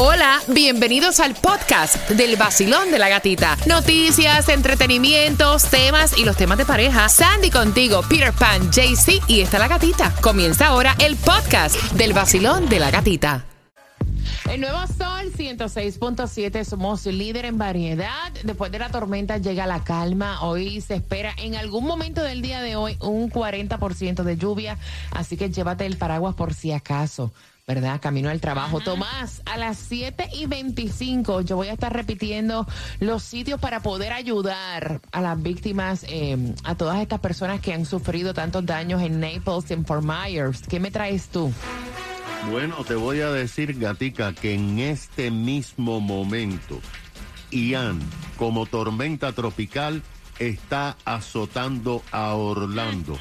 Hola, 0.00 0.40
bienvenidos 0.46 1.18
al 1.18 1.34
podcast 1.34 2.08
del 2.10 2.36
vacilón 2.36 2.92
de 2.92 3.00
la 3.00 3.08
gatita. 3.08 3.56
Noticias, 3.66 4.48
entretenimientos, 4.48 5.64
temas 5.64 6.16
y 6.16 6.24
los 6.24 6.36
temas 6.36 6.56
de 6.56 6.64
pareja. 6.64 7.08
Sandy 7.08 7.50
contigo, 7.50 8.02
Peter 8.08 8.32
Pan, 8.32 8.70
JC 8.70 9.20
y 9.26 9.40
está 9.40 9.58
la 9.58 9.66
gatita. 9.66 10.14
Comienza 10.20 10.68
ahora 10.68 10.94
el 11.00 11.16
podcast 11.16 11.74
del 11.94 12.12
vacilón 12.12 12.68
de 12.68 12.78
la 12.78 12.92
gatita. 12.92 13.44
El 14.48 14.60
nuevo 14.60 14.86
sol 14.86 15.32
106.7, 15.36 16.62
somos 16.62 17.04
líder 17.04 17.46
en 17.46 17.58
variedad. 17.58 18.32
Después 18.44 18.70
de 18.70 18.78
la 18.78 18.90
tormenta 18.90 19.38
llega 19.38 19.66
la 19.66 19.82
calma. 19.82 20.42
Hoy 20.42 20.80
se 20.80 20.94
espera 20.94 21.34
en 21.38 21.56
algún 21.56 21.84
momento 21.84 22.22
del 22.22 22.40
día 22.40 22.62
de 22.62 22.76
hoy 22.76 22.96
un 23.00 23.32
40% 23.32 24.22
de 24.22 24.36
lluvia, 24.36 24.78
así 25.10 25.36
que 25.36 25.50
llévate 25.50 25.86
el 25.86 25.96
paraguas 25.96 26.36
por 26.36 26.54
si 26.54 26.70
acaso. 26.70 27.32
¿Verdad? 27.68 28.00
Camino 28.00 28.30
al 28.30 28.40
trabajo. 28.40 28.80
Tomás, 28.80 29.42
a 29.44 29.58
las 29.58 29.76
7 29.76 30.30
y 30.32 30.46
25 30.46 31.42
yo 31.42 31.56
voy 31.56 31.68
a 31.68 31.74
estar 31.74 31.92
repitiendo 31.92 32.66
los 32.98 33.22
sitios 33.22 33.60
para 33.60 33.80
poder 33.80 34.14
ayudar 34.14 35.02
a 35.12 35.20
las 35.20 35.40
víctimas, 35.40 36.06
eh, 36.08 36.54
a 36.64 36.74
todas 36.76 36.98
estas 37.00 37.20
personas 37.20 37.60
que 37.60 37.74
han 37.74 37.84
sufrido 37.84 38.32
tantos 38.32 38.64
daños 38.64 39.02
en 39.02 39.20
Naples, 39.20 39.70
en 39.70 39.84
Fort 39.84 40.02
Myers. 40.02 40.62
¿Qué 40.66 40.80
me 40.80 40.90
traes 40.90 41.28
tú? 41.28 41.52
Bueno, 42.50 42.76
te 42.84 42.94
voy 42.94 43.20
a 43.20 43.30
decir, 43.30 43.78
Gatica, 43.78 44.32
que 44.32 44.54
en 44.54 44.78
este 44.78 45.30
mismo 45.30 46.00
momento, 46.00 46.80
Ian, 47.50 48.00
como 48.38 48.64
tormenta 48.64 49.32
tropical, 49.32 50.02
está 50.38 50.96
azotando 51.04 52.02
a 52.12 52.32
Orlando. 52.32 53.18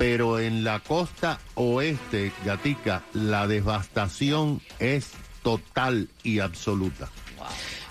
Pero 0.00 0.38
en 0.38 0.64
la 0.64 0.80
costa 0.80 1.38
oeste, 1.56 2.32
Gatica, 2.42 3.02
la 3.12 3.46
devastación 3.46 4.62
es 4.78 5.10
total 5.42 6.08
y 6.22 6.38
absoluta. 6.38 7.10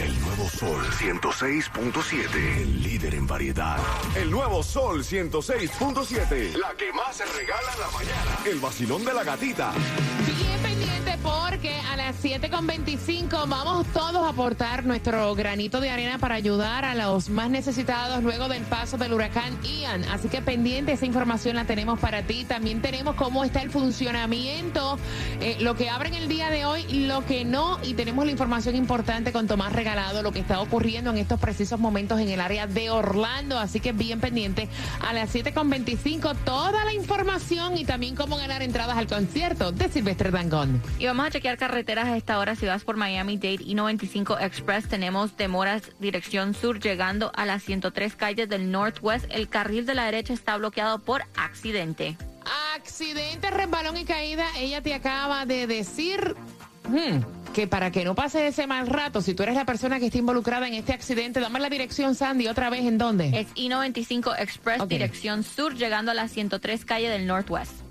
El 0.00 0.18
nuevo 0.20 0.48
Sol 0.48 0.82
106.7. 0.92 2.34
El 2.34 2.82
líder 2.82 3.14
en 3.14 3.26
variedad. 3.26 3.76
El 4.16 4.30
nuevo 4.30 4.62
Sol 4.62 5.04
106.7. 5.04 6.56
La 6.56 6.72
que 6.74 6.90
más 6.92 7.16
se 7.16 7.26
regala 7.26 7.72
en 7.74 7.80
la 7.80 7.90
mañana. 7.90 8.38
El 8.46 8.58
vacilón 8.58 9.04
de 9.04 9.12
la 9.12 9.24
gatita. 9.24 9.72
Bien 10.26 10.58
pendiente 10.62 10.77
porque 11.22 11.74
a 11.90 11.96
las 11.96 12.22
7.25 12.22 13.48
vamos 13.48 13.86
todos 13.92 14.22
a 14.22 14.28
aportar 14.28 14.84
nuestro 14.84 15.34
granito 15.34 15.80
de 15.80 15.90
arena 15.90 16.18
para 16.18 16.34
ayudar 16.34 16.84
a 16.84 16.94
los 16.94 17.28
más 17.28 17.50
necesitados 17.50 18.22
luego 18.22 18.48
del 18.48 18.62
paso 18.64 18.96
del 18.96 19.12
huracán 19.12 19.58
Ian. 19.62 20.04
Así 20.04 20.28
que 20.28 20.42
pendiente, 20.42 20.92
esa 20.92 21.06
información 21.06 21.56
la 21.56 21.64
tenemos 21.64 21.98
para 21.98 22.22
ti. 22.22 22.44
También 22.44 22.82
tenemos 22.82 23.14
cómo 23.14 23.44
está 23.44 23.62
el 23.62 23.70
funcionamiento, 23.70 24.98
eh, 25.40 25.56
lo 25.60 25.74
que 25.74 25.90
abren 25.90 26.14
el 26.14 26.28
día 26.28 26.50
de 26.50 26.64
hoy, 26.64 26.84
lo 27.06 27.24
que 27.24 27.44
no. 27.44 27.78
Y 27.82 27.94
tenemos 27.94 28.24
la 28.24 28.32
información 28.32 28.76
importante 28.76 29.32
con 29.32 29.46
Tomás 29.46 29.72
Regalado, 29.72 30.22
lo 30.22 30.32
que 30.32 30.40
está 30.40 30.60
ocurriendo 30.60 31.10
en 31.10 31.18
estos 31.18 31.40
precisos 31.40 31.80
momentos 31.80 32.20
en 32.20 32.28
el 32.28 32.40
área 32.40 32.66
de 32.66 32.90
Orlando. 32.90 33.58
Así 33.58 33.80
que 33.80 33.92
bien 33.92 34.20
pendiente 34.20 34.68
a 35.06 35.12
las 35.12 35.34
7.25 35.34 36.36
toda 36.44 36.84
la 36.84 36.92
información 36.92 37.76
y 37.76 37.84
también 37.84 38.14
cómo 38.14 38.36
ganar 38.36 38.62
entradas 38.62 38.96
al 38.96 39.06
concierto 39.06 39.72
de 39.72 39.88
Silvestre 39.88 40.30
Dangón. 40.30 40.82
Vamos 41.08 41.24
a 41.24 41.30
chequear 41.30 41.56
carreteras 41.56 42.06
a 42.06 42.18
esta 42.18 42.38
hora. 42.38 42.54
Si 42.54 42.66
vas 42.66 42.84
por 42.84 42.98
Miami-Dade 42.98 43.64
y 43.64 43.74
95 43.74 44.40
Express, 44.40 44.88
tenemos 44.88 45.38
demoras 45.38 45.80
dirección 45.98 46.52
sur 46.52 46.80
llegando 46.80 47.32
a 47.34 47.46
las 47.46 47.62
103 47.62 48.14
calles 48.14 48.46
del 48.50 48.70
Northwest. 48.70 49.24
El 49.30 49.48
carril 49.48 49.86
de 49.86 49.94
la 49.94 50.04
derecha 50.04 50.34
está 50.34 50.58
bloqueado 50.58 50.98
por 50.98 51.22
accidente. 51.34 52.18
Accidente, 52.76 53.50
resbalón 53.50 53.96
y 53.96 54.04
caída. 54.04 54.44
Ella 54.58 54.82
te 54.82 54.92
acaba 54.92 55.46
de 55.46 55.66
decir 55.66 56.36
hmm, 56.88 57.54
que 57.54 57.66
para 57.66 57.90
que 57.90 58.04
no 58.04 58.14
pase 58.14 58.46
ese 58.46 58.66
mal 58.66 58.86
rato, 58.86 59.22
si 59.22 59.32
tú 59.32 59.44
eres 59.44 59.54
la 59.54 59.64
persona 59.64 59.98
que 59.98 60.06
está 60.06 60.18
involucrada 60.18 60.68
en 60.68 60.74
este 60.74 60.92
accidente, 60.92 61.40
dame 61.40 61.58
la 61.58 61.70
dirección, 61.70 62.16
Sandy, 62.16 62.48
otra 62.48 62.68
vez, 62.68 62.84
¿en 62.84 62.98
dónde? 62.98 63.30
Es 63.34 63.46
I-95 63.54 64.38
Express, 64.38 64.86
dirección 64.86 65.42
sur, 65.42 65.74
llegando 65.74 66.10
a 66.10 66.14
las 66.14 66.30
103 66.32 66.84
calles 66.84 67.10
del 67.10 67.26
Northwest. 67.26 67.87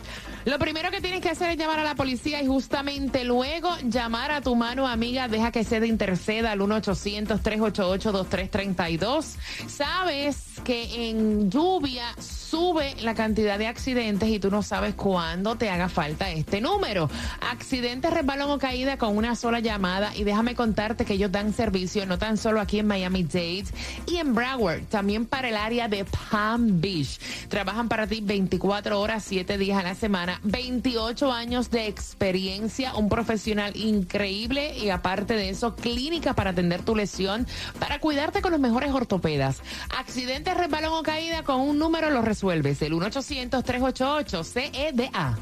Lo 0.48 0.58
primero 0.60 0.92
que 0.92 1.02
tienes 1.02 1.20
que 1.20 1.30
hacer 1.30 1.50
es 1.50 1.58
llamar 1.58 1.80
a 1.80 1.84
la 1.84 1.96
policía 1.96 2.42
y 2.42 2.48
justamente 2.48 3.26
luego 3.26 3.70
llamar 3.84 4.32
a 4.32 4.40
tu 4.40 4.56
mano 4.56 4.88
amiga, 4.88 5.28
deja 5.28 5.52
que 5.52 5.66
se 5.66 5.86
interceda 5.86 6.54
al 6.54 6.62
1-800-388-2332. 6.62 9.36
Sabes 9.68 10.62
que 10.64 11.10
en 11.10 11.52
lluvia 11.52 12.16
sube 12.50 12.96
la 13.02 13.14
cantidad 13.14 13.60
de 13.60 13.68
accidentes 13.68 14.30
y 14.30 14.40
tú 14.40 14.50
no 14.50 14.62
sabes 14.62 14.96
cuándo 14.96 15.56
te 15.56 15.70
haga 15.70 15.90
falta 15.90 16.32
este 16.32 16.62
número. 16.62 17.10
Accidentes, 17.42 18.14
resbalón 18.14 18.52
o 18.52 18.58
caída 18.58 18.98
con 18.98 19.18
una 19.18 19.36
sola 19.36 19.60
llamada 19.60 20.16
y 20.16 20.24
déjame 20.24 20.56
contarte 20.56 21.04
que 21.04 21.14
ellos 21.14 21.32
dan 21.32 21.54
servicio 21.54 22.06
no 22.06 22.18
tan 22.18 22.38
solo 22.38 22.62
aquí 22.62 22.80
en 22.80 22.88
Miami-Dade 22.88 23.66
y 24.06 24.18
en 24.18 24.34
Broward, 24.34 24.84
también 24.86 25.26
para 25.26 25.50
el 25.50 25.58
área 25.58 25.88
de 25.90 26.06
Palm 26.06 26.80
Beach. 26.80 27.20
Trabajan 27.50 27.90
para 27.90 28.08
ti 28.08 28.22
24 28.24 29.00
horas, 29.00 29.26
7 29.28 29.58
días 29.58 29.80
a 29.80 29.84
la 29.84 29.96
semana, 29.96 30.40
28 30.44 31.32
años 31.32 31.70
de 31.70 31.88
experiencia, 31.88 32.96
un 32.96 33.10
profesional 33.10 33.76
increíble 33.76 34.78
y 34.78 34.90
aparte 34.90 35.34
de 35.34 35.50
eso, 35.50 35.76
clínica 35.76 36.34
para 36.34 36.52
atender 36.52 36.82
tu 36.84 36.96
lesión, 36.96 37.46
para 37.80 38.00
cuidarte 38.00 38.42
con 38.42 38.52
los 38.52 38.62
mejores 38.62 38.92
ortopedas. 38.92 39.62
Accidentes, 39.98 40.56
resbalón 40.56 40.94
o 40.94 41.04
caída 41.04 41.44
con 41.44 41.60
un 41.60 41.78
número 41.78 42.10
lo 42.10 42.22
resuelves, 42.38 42.80
el 42.84 42.94
1-800-388-CEDA. 42.94 45.38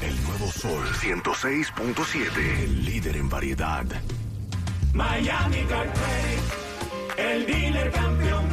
El 0.00 0.22
nuevo 0.22 0.46
Sol 0.52 0.86
106.7. 1.00 2.62
El 2.62 2.84
líder 2.84 3.16
en 3.16 3.28
variedad. 3.28 3.84
Miami 4.92 5.64
Car 5.68 5.92
Credit, 5.92 6.38
el 7.18 7.44
dealer 7.46 7.90
campeón. 7.90 8.44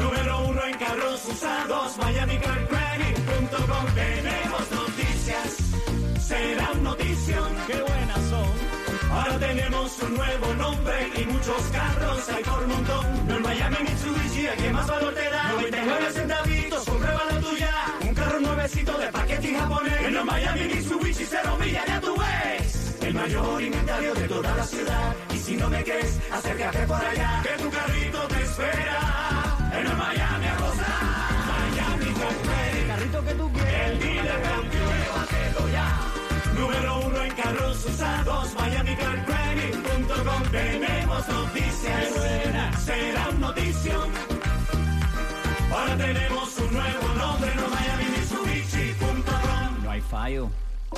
Número 0.00 0.46
uno 0.46 0.64
en 0.64 0.78
carros 0.78 1.24
usados, 1.28 1.98
MiamiCarCredit.com. 1.98 3.86
Tenemos 3.96 4.70
noticias, 4.70 5.56
serán 6.20 6.84
notición. 6.84 7.52
Qué 7.66 7.82
buenas 7.82 8.20
son. 8.30 8.46
Ahora 9.10 9.40
tenemos 9.40 10.00
un 10.02 10.14
nuevo 10.14 10.54
nombre 10.54 11.10
y 11.20 11.24
muchos 11.24 11.60
carros 11.72 12.28
hay 12.28 12.44
por 12.44 12.64
montón. 12.68 13.26
No 13.26 13.40
mayor 23.28 23.62
inventario 23.62 24.14
de 24.14 24.26
toda 24.28 24.56
la 24.56 24.64
ciudad. 24.64 25.14
Y 25.34 25.38
si 25.38 25.56
no 25.56 25.68
me 25.68 25.82
crees, 25.84 26.18
acércate 26.32 26.86
por 26.86 27.04
allá, 27.04 27.42
que 27.42 27.62
tu 27.62 27.68
carrito 27.70 28.26
te 28.28 28.42
espera. 28.42 29.00
En 29.72 29.86
el 29.86 29.96
Miami 29.96 30.46
a 30.46 30.56
gozar. 30.56 31.02
Miami 31.50 32.06
Car 32.18 32.36
Credit. 32.46 32.86
carrito 32.86 33.22
que 33.24 33.34
tú 33.34 33.52
quieres. 33.52 33.90
El 33.90 33.98
dealer 33.98 34.42
campeón, 34.42 34.94
llévatelo 34.98 35.68
ya. 35.72 35.88
Número 36.58 37.00
uno 37.06 37.22
en 37.22 37.32
carros 37.34 37.84
usados, 37.84 38.54
MiamiCarCredit.com. 38.54 40.42
Tenemos 40.50 41.28
noticias 41.28 42.14
buenas, 42.16 42.82
serán 42.82 43.40
notición. 43.40 44.10
Ahora 45.70 45.96
tenemos 45.98 46.58
un 46.58 46.72
nuevo 46.72 47.08
nombre, 47.14 47.54
no 47.56 47.68
MiamiMitsubishi.com. 47.68 49.84
No 49.84 49.90
hay 49.90 50.00
fallo. 50.00 50.50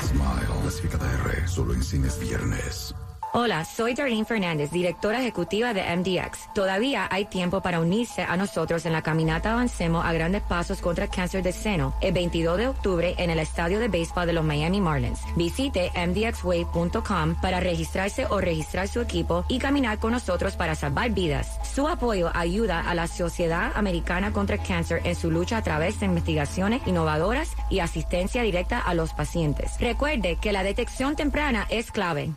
Smile, 0.00 0.56
clasificada 0.62 1.04
R, 1.22 1.46
solo 1.46 1.74
en 1.74 1.82
cines 1.82 2.16
viernes. 2.16 2.94
Hola, 3.34 3.66
soy 3.66 3.92
Darlene 3.92 4.24
Fernández, 4.24 4.70
directora 4.70 5.20
ejecutiva 5.20 5.74
de 5.74 5.82
MDX. 5.96 6.54
Todavía 6.54 7.06
hay 7.10 7.26
tiempo 7.26 7.60
para 7.60 7.78
unirse 7.78 8.22
a 8.22 8.38
nosotros 8.38 8.86
en 8.86 8.92
la 8.92 9.02
caminata 9.02 9.52
Avancemos 9.52 10.02
a 10.04 10.14
grandes 10.14 10.40
pasos 10.42 10.80
contra 10.80 11.04
el 11.04 11.10
cáncer 11.10 11.42
de 11.42 11.52
seno 11.52 11.92
el 12.00 12.12
22 12.14 12.56
de 12.56 12.68
octubre 12.68 13.14
en 13.18 13.28
el 13.28 13.38
estadio 13.38 13.80
de 13.80 13.88
béisbol 13.88 14.26
de 14.26 14.32
los 14.32 14.44
Miami 14.44 14.80
Marlins. 14.80 15.20
Visite 15.36 15.92
mdxway.com 15.94 17.34
para 17.42 17.60
registrarse 17.60 18.24
o 18.26 18.40
registrar 18.40 18.88
su 18.88 19.02
equipo 19.02 19.44
y 19.48 19.58
caminar 19.58 19.98
con 19.98 20.12
nosotros 20.12 20.56
para 20.56 20.74
salvar 20.74 21.10
vidas. 21.10 21.58
Su 21.62 21.86
apoyo 21.86 22.30
ayuda 22.34 22.80
a 22.80 22.94
la 22.94 23.06
Sociedad 23.06 23.72
Americana 23.74 24.32
contra 24.32 24.56
el 24.56 24.62
Cáncer 24.62 25.02
en 25.04 25.14
su 25.14 25.30
lucha 25.30 25.58
a 25.58 25.62
través 25.62 26.00
de 26.00 26.06
investigaciones 26.06 26.80
innovadoras 26.86 27.54
y 27.68 27.80
asistencia 27.80 28.42
directa 28.42 28.78
a 28.78 28.94
los 28.94 29.12
pacientes. 29.12 29.78
Recuerde 29.78 30.36
que 30.40 30.52
la 30.52 30.62
detección 30.62 31.14
temprana 31.14 31.66
es 31.68 31.92
clave. 31.92 32.30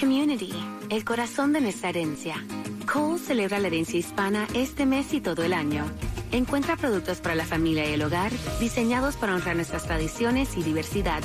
Community, 0.00 0.52
el 0.88 1.04
corazón 1.04 1.52
de 1.52 1.60
nuestra 1.60 1.90
herencia. 1.90 2.42
Cole 2.90 3.18
celebra 3.18 3.58
la 3.58 3.66
herencia 3.66 3.98
hispana 3.98 4.48
este 4.54 4.86
mes 4.86 5.12
y 5.12 5.20
todo 5.20 5.44
el 5.44 5.52
año. 5.52 5.84
Encuentra 6.32 6.76
productos 6.76 7.18
para 7.18 7.34
la 7.34 7.44
familia 7.44 7.88
y 7.88 7.92
el 7.92 8.02
hogar 8.02 8.32
diseñados 8.60 9.16
para 9.16 9.34
honrar 9.34 9.56
nuestras 9.56 9.84
tradiciones 9.84 10.56
y 10.56 10.62
diversidad. 10.62 11.22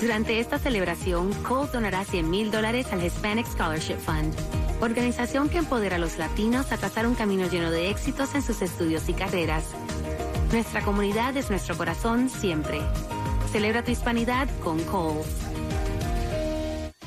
Durante 0.00 0.40
esta 0.40 0.58
celebración, 0.58 1.32
Cole 1.44 1.70
donará 1.72 2.04
100 2.04 2.28
mil 2.28 2.50
dólares 2.50 2.88
al 2.92 3.04
Hispanic 3.04 3.46
Scholarship 3.46 3.98
Fund, 3.98 4.34
organización 4.80 5.48
que 5.48 5.58
empodera 5.58 5.96
a 5.96 6.00
los 6.00 6.18
latinos 6.18 6.72
a 6.72 6.76
trazar 6.76 7.06
un 7.06 7.14
camino 7.14 7.48
lleno 7.48 7.70
de 7.70 7.90
éxitos 7.90 8.34
en 8.34 8.42
sus 8.42 8.60
estudios 8.60 9.08
y 9.08 9.14
carreras. 9.14 9.64
Nuestra 10.52 10.82
comunidad 10.82 11.36
es 11.36 11.48
nuestro 11.48 11.76
corazón 11.76 12.28
siempre. 12.28 12.80
Celebra 13.52 13.84
tu 13.84 13.92
hispanidad 13.92 14.48
con 14.62 14.82
Cole. 14.84 15.22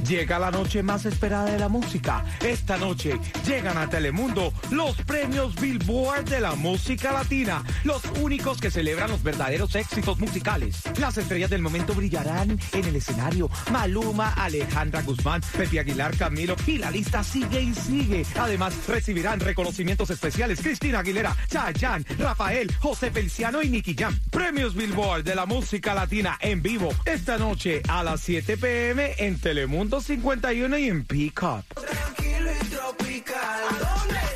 Llega 0.07 0.40
la 0.40 0.50
noche 0.50 0.81
más 0.81 1.06
esperada 1.06 1.51
de 1.51 1.60
la 1.60 1.68
música. 1.68 2.24
Esta 2.42 2.78
noche 2.78 3.19
llegan 3.46 3.78
a 3.78 3.90
Telemundo 3.90 4.54
los 4.72 4.96
premios 5.01 5.56
Billboard 5.56 6.25
de 6.25 6.40
la 6.40 6.56
música 6.56 7.12
latina, 7.12 7.63
los 7.84 8.01
únicos 8.22 8.62
que 8.62 8.72
celebran 8.72 9.10
los 9.10 9.22
verdaderos 9.24 9.75
éxitos 9.75 10.19
musicales. 10.19 10.81
Las 11.00 11.18
estrellas 11.18 11.50
del 11.50 11.62
momento 11.62 11.94
brillarán 11.94 12.57
en 12.72 12.86
el 12.86 12.96
escenario. 12.96 13.50
Maluma, 13.72 14.34
Alejandra 14.34 15.01
Guzmán, 15.01 15.42
Pepe 15.57 15.80
Aguilar, 15.80 16.16
Camilo 16.16 16.56
y 16.66 16.78
la 16.78 16.92
lista 16.92 17.24
sigue 17.24 17.62
y 17.62 17.74
sigue. 17.74 18.25
Además 18.40 18.74
recibirán 18.88 19.40
reconocimientos 19.40 20.10
especiales 20.10 20.62
Cristina 20.62 21.00
Aguilera, 21.00 21.36
Chayanne, 21.48 22.06
Rafael, 22.18 22.74
José 22.80 23.12
Feliciano 23.12 23.62
y 23.62 23.69
Nicky 23.69 23.95
Jam. 23.95 24.18
Premios 24.31 24.76
Billboard 24.76 25.23
de 25.23 25.35
la 25.35 25.45
música 25.45 25.94
latina 25.94 26.38
en 26.42 26.62
vivo 26.62 26.90
esta 27.06 27.38
noche 27.38 27.81
a 27.88 28.04
las 28.04 28.21
7 28.21 28.57
pm 28.57 29.16
en 29.18 29.40
Telemundo 29.40 29.89
51 29.98 30.78
y 30.78 30.90
en 30.90 31.04
Peacock. 31.04 31.66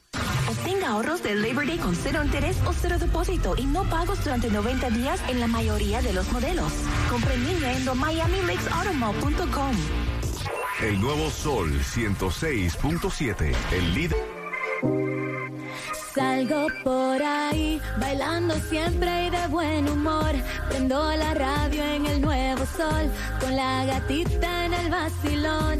Obtenga 0.49 0.89
ahorros 0.89 1.23
del 1.23 1.41
Labor 1.41 1.65
Day 1.65 1.77
con 1.77 1.95
cero 1.95 2.21
interés 2.23 2.57
o 2.65 2.73
cero 2.73 2.97
depósito 2.99 3.55
y 3.57 3.63
no 3.65 3.89
pagos 3.89 4.21
durante 4.23 4.49
90 4.49 4.89
días 4.89 5.21
en 5.29 5.39
la 5.39 5.47
mayoría 5.47 6.01
de 6.01 6.11
los 6.13 6.29
modelos. 6.31 6.73
Compre 7.09 7.35
en 7.35 7.45
línea 7.45 7.77
en 7.77 7.85
miamilakesautomall.com. 7.85 10.12
El 10.81 10.99
nuevo 10.99 11.29
Sol 11.29 11.71
106.7. 11.71 13.55
El 13.71 13.93
líder. 13.93 14.17
Salgo 16.13 16.67
por 16.83 17.21
ahí, 17.21 17.79
bailando 17.99 18.55
siempre 18.69 19.27
y 19.27 19.29
de 19.29 19.47
buen 19.47 19.87
humor. 19.87 20.33
Prendo 20.69 21.15
la 21.15 21.33
radio 21.35 21.83
en 21.83 22.05
el 22.05 22.21
nuevo 22.21 22.65
sol, 22.65 23.09
con 23.39 23.55
la 23.55 23.85
gatita 23.85 24.65
en 24.65 24.73
el 24.73 24.89
vacilón. 24.89 25.79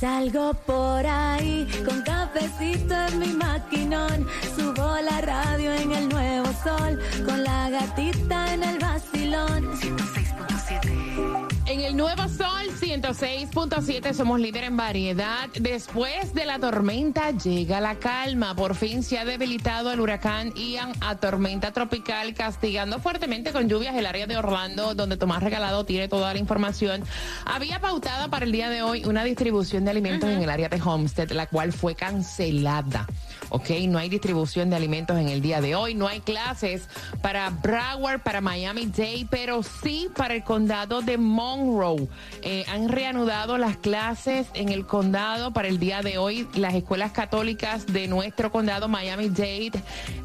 Salgo 0.00 0.54
por 0.54 1.06
ahí, 1.06 1.68
con 1.84 2.02
cafecito 2.02 2.94
en 2.94 3.18
mi 3.18 3.32
maquinón. 3.34 4.26
Subo 4.56 4.96
la 5.02 5.20
radio 5.20 5.72
en 5.74 5.92
el 5.92 6.08
nuevo 6.08 6.48
sol, 6.64 7.00
con 7.24 7.44
la 7.44 7.68
gatita 7.68 8.54
en 8.54 8.62
el 8.62 8.78
vacilón. 8.78 9.76
106.7. 9.76 11.51
En 11.72 11.80
el 11.80 11.96
Nuevo 11.96 12.28
Sol 12.28 12.68
106.7 12.78 14.12
somos 14.12 14.38
líder 14.38 14.64
en 14.64 14.76
variedad. 14.76 15.48
Después 15.58 16.34
de 16.34 16.44
la 16.44 16.58
tormenta 16.58 17.30
llega 17.30 17.80
la 17.80 17.94
calma. 17.94 18.54
Por 18.54 18.74
fin 18.74 19.02
se 19.02 19.18
ha 19.18 19.24
debilitado 19.24 19.90
el 19.90 20.00
huracán 20.00 20.52
Ian 20.54 20.92
a 21.00 21.16
tormenta 21.16 21.72
tropical, 21.72 22.34
castigando 22.34 22.98
fuertemente 22.98 23.52
con 23.52 23.70
lluvias 23.70 23.96
el 23.96 24.04
área 24.04 24.26
de 24.26 24.36
Orlando, 24.36 24.94
donde 24.94 25.16
Tomás 25.16 25.42
Regalado 25.42 25.86
tiene 25.86 26.08
toda 26.08 26.34
la 26.34 26.38
información. 26.38 27.04
Había 27.46 27.80
pautada 27.80 28.28
para 28.28 28.44
el 28.44 28.52
día 28.52 28.68
de 28.68 28.82
hoy 28.82 29.06
una 29.06 29.24
distribución 29.24 29.86
de 29.86 29.92
alimentos 29.92 30.28
en 30.28 30.42
el 30.42 30.50
área 30.50 30.68
de 30.68 30.78
Homestead, 30.78 31.30
la 31.30 31.46
cual 31.46 31.72
fue 31.72 31.94
cancelada. 31.94 33.06
¿Ok? 33.52 33.70
No 33.86 33.98
hay 33.98 34.08
distribución 34.08 34.70
de 34.70 34.76
alimentos 34.76 35.18
en 35.18 35.28
el 35.28 35.42
día 35.42 35.60
de 35.60 35.74
hoy, 35.74 35.94
no 35.94 36.08
hay 36.08 36.20
clases 36.20 36.88
para 37.20 37.50
Broward, 37.50 38.20
para 38.22 38.40
Miami-Dade, 38.40 39.26
pero 39.30 39.62
sí 39.62 40.08
para 40.16 40.34
el 40.34 40.42
condado 40.42 41.02
de 41.02 41.18
Monroe. 41.18 42.08
Eh, 42.40 42.64
han 42.68 42.88
reanudado 42.88 43.58
las 43.58 43.76
clases 43.76 44.46
en 44.54 44.70
el 44.70 44.86
condado 44.86 45.52
para 45.52 45.68
el 45.68 45.78
día 45.78 46.00
de 46.00 46.16
hoy. 46.16 46.48
Las 46.54 46.74
escuelas 46.74 47.12
católicas 47.12 47.86
de 47.86 48.08
nuestro 48.08 48.50
condado 48.50 48.88
Miami-Dade, 48.88 49.72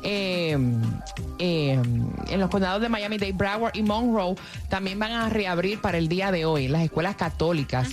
eh, 0.04 0.58
eh, 1.40 1.82
en 2.30 2.40
los 2.40 2.50
condados 2.50 2.82
de 2.82 2.88
Miami-Dade, 2.88 3.34
Broward 3.34 3.76
y 3.76 3.84
Monroe, 3.84 4.36
también 4.70 5.00
van 5.00 5.12
a 5.12 5.28
reabrir 5.28 5.82
para 5.82 5.98
el 5.98 6.08
día 6.08 6.32
de 6.32 6.46
hoy, 6.46 6.70
las 6.70 6.84
escuelas 6.84 7.18
católicas. 7.18 7.90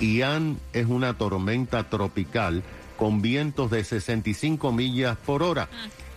Ian 0.00 0.58
es 0.72 0.86
una 0.86 1.16
tormenta 1.16 1.88
tropical 1.88 2.62
con 2.96 3.22
vientos 3.22 3.70
de 3.70 3.82
65 3.82 4.72
millas 4.72 5.16
por 5.16 5.42
hora. 5.42 5.68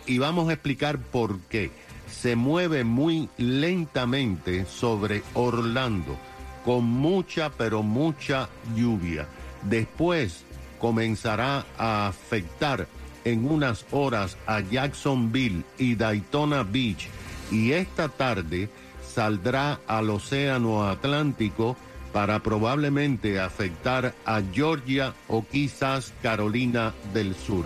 Y 0.05 0.17
vamos 0.17 0.49
a 0.49 0.53
explicar 0.53 0.97
por 0.99 1.39
qué. 1.41 1.71
Se 2.09 2.35
mueve 2.35 2.83
muy 2.83 3.29
lentamente 3.37 4.65
sobre 4.65 5.23
Orlando, 5.33 6.17
con 6.65 6.83
mucha, 6.83 7.49
pero 7.51 7.83
mucha 7.83 8.49
lluvia. 8.75 9.27
Después 9.63 10.43
comenzará 10.79 11.65
a 11.77 12.07
afectar 12.07 12.87
en 13.25 13.49
unas 13.49 13.85
horas 13.91 14.37
a 14.45 14.61
Jacksonville 14.61 15.63
y 15.77 15.95
Daytona 15.95 16.63
Beach 16.63 17.07
y 17.51 17.71
esta 17.71 18.09
tarde 18.09 18.69
saldrá 19.07 19.79
al 19.87 20.09
Océano 20.09 20.87
Atlántico 20.87 21.77
para 22.11 22.41
probablemente 22.41 23.39
afectar 23.39 24.13
a 24.25 24.41
Georgia 24.53 25.13
o 25.27 25.45
quizás 25.45 26.13
Carolina 26.21 26.93
del 27.13 27.35
Sur. 27.35 27.65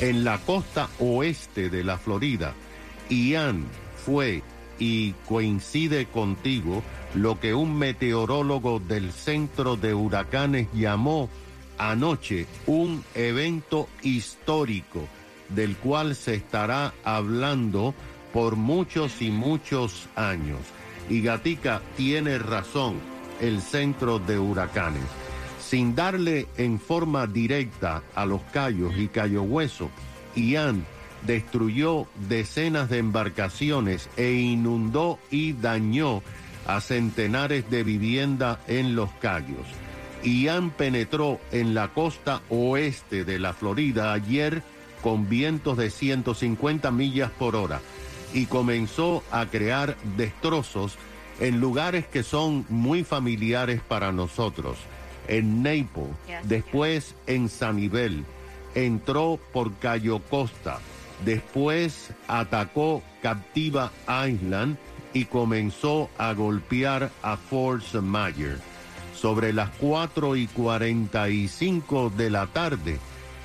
En 0.00 0.24
la 0.24 0.38
costa 0.38 0.88
oeste 0.98 1.68
de 1.68 1.84
la 1.84 1.98
Florida, 1.98 2.54
Ian 3.10 3.66
fue 4.04 4.42
y 4.78 5.12
coincide 5.28 6.06
contigo 6.06 6.82
lo 7.14 7.38
que 7.38 7.52
un 7.52 7.76
meteorólogo 7.76 8.80
del 8.80 9.12
Centro 9.12 9.76
de 9.76 9.92
Huracanes 9.92 10.68
llamó 10.72 11.28
anoche 11.80 12.46
un 12.66 13.02
evento 13.14 13.88
histórico 14.02 15.08
del 15.48 15.76
cual 15.76 16.14
se 16.14 16.34
estará 16.34 16.92
hablando 17.04 17.94
por 18.34 18.56
muchos 18.56 19.22
y 19.22 19.30
muchos 19.30 20.06
años. 20.14 20.60
Y 21.08 21.22
Gatica 21.22 21.80
tiene 21.96 22.38
razón, 22.38 23.00
el 23.40 23.62
centro 23.62 24.18
de 24.18 24.38
huracanes. 24.38 25.02
Sin 25.58 25.94
darle 25.94 26.48
en 26.58 26.78
forma 26.78 27.26
directa 27.26 28.02
a 28.14 28.26
los 28.26 28.42
Cayos 28.52 28.92
y 28.96 29.08
Cayo 29.08 29.42
Hueso, 29.42 29.90
Ian 30.36 30.84
destruyó 31.26 32.06
decenas 32.28 32.90
de 32.90 32.98
embarcaciones 32.98 34.10
e 34.18 34.32
inundó 34.32 35.18
y 35.30 35.54
dañó 35.54 36.22
a 36.66 36.80
centenares 36.80 37.70
de 37.70 37.84
viviendas 37.84 38.58
en 38.68 38.94
los 38.94 39.10
Cayos. 39.22 39.66
Ian 40.22 40.70
penetró 40.70 41.40
en 41.52 41.74
la 41.74 41.88
costa 41.88 42.42
oeste 42.50 43.24
de 43.24 43.38
la 43.38 43.52
Florida 43.52 44.12
ayer 44.12 44.62
con 45.02 45.28
vientos 45.28 45.78
de 45.78 45.90
150 45.90 46.90
millas 46.90 47.30
por 47.30 47.56
hora 47.56 47.80
y 48.34 48.46
comenzó 48.46 49.22
a 49.30 49.46
crear 49.46 49.96
destrozos 50.16 50.96
en 51.40 51.58
lugares 51.58 52.06
que 52.06 52.22
son 52.22 52.66
muy 52.68 53.02
familiares 53.02 53.80
para 53.80 54.12
nosotros. 54.12 54.76
En 55.26 55.62
Naples, 55.62 56.08
después 56.44 57.14
en 57.26 57.48
Sanibel, 57.48 58.24
entró 58.74 59.38
por 59.52 59.74
Cayo 59.76 60.18
Costa, 60.18 60.80
después 61.24 62.10
atacó 62.28 63.02
Captiva 63.22 63.90
Island 64.28 64.76
y 65.12 65.24
comenzó 65.24 66.10
a 66.18 66.32
golpear 66.34 67.10
a 67.22 67.36
Fort 67.36 67.94
Mayer. 67.94 68.69
Sobre 69.20 69.52
las 69.52 69.68
4 69.80 70.34
y 70.36 70.46
45 70.46 72.08
de 72.16 72.30
la 72.30 72.46
tarde, 72.46 72.98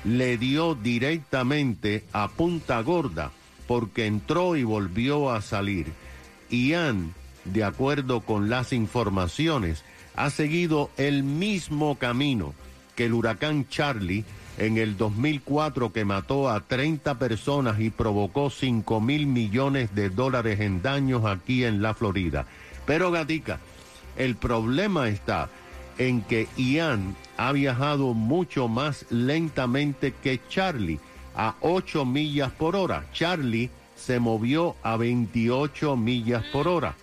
le 0.04 0.38
dio 0.38 0.74
directamente 0.74 2.04
a 2.14 2.28
Punta 2.28 2.80
Gorda 2.80 3.30
porque 3.66 4.06
entró 4.06 4.56
y 4.56 4.64
volvió 4.64 5.30
a 5.30 5.42
salir. 5.42 5.92
Ian, 6.48 7.12
de 7.44 7.62
acuerdo 7.62 8.22
con 8.22 8.48
las 8.48 8.72
informaciones, 8.72 9.84
ha 10.14 10.30
seguido 10.30 10.90
el 10.96 11.24
mismo 11.24 11.98
camino 11.98 12.54
que 12.94 13.04
el 13.04 13.12
huracán 13.12 13.68
Charlie 13.68 14.24
en 14.56 14.78
el 14.78 14.96
2004 14.96 15.92
que 15.92 16.06
mató 16.06 16.48
a 16.48 16.60
30 16.60 17.18
personas 17.18 17.78
y 17.80 17.90
provocó 17.90 18.48
5 18.48 18.98
mil 19.02 19.26
millones 19.26 19.94
de 19.94 20.08
dólares 20.08 20.60
en 20.60 20.80
daños 20.80 21.26
aquí 21.26 21.64
en 21.64 21.82
la 21.82 21.92
Florida. 21.92 22.46
Pero 22.86 23.10
Gatica, 23.10 23.60
el 24.16 24.36
problema 24.36 25.10
está 25.10 25.50
en 25.98 26.22
que 26.22 26.48
Ian 26.56 27.16
ha 27.36 27.52
viajado 27.52 28.14
mucho 28.14 28.68
más 28.68 29.06
lentamente 29.10 30.12
que 30.22 30.40
Charlie, 30.48 31.00
a 31.34 31.54
8 31.60 32.04
millas 32.04 32.50
por 32.52 32.76
hora. 32.76 33.06
Charlie 33.12 33.70
se 33.94 34.18
movió 34.18 34.74
a 34.82 34.96
28 34.96 35.96
millas 35.96 36.44
por 36.52 36.68
hora. 36.68 36.94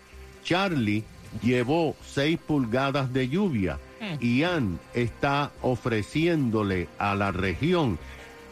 Charlie 0.43 1.03
llevó 1.41 1.95
6 2.13 2.39
pulgadas 2.45 3.13
de 3.13 3.29
lluvia. 3.29 3.79
Ian 4.19 4.79
está 4.93 5.51
ofreciéndole 5.61 6.89
a 6.97 7.15
la 7.15 7.31
región 7.31 7.97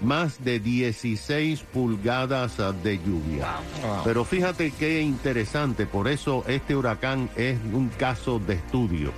más 0.02 0.44
de 0.44 0.60
16 0.60 1.62
pulgadas 1.74 2.58
de 2.84 2.98
lluvia. 2.98 3.48
Pero 4.04 4.24
fíjate 4.24 4.72
qué 4.72 5.02
interesante, 5.02 5.86
por 5.86 6.08
eso 6.08 6.44
este 6.48 6.76
huracán 6.76 7.30
es 7.36 7.58
un 7.74 7.90
caso 7.90 8.40
de 8.40 8.56
estudio. 8.56 9.12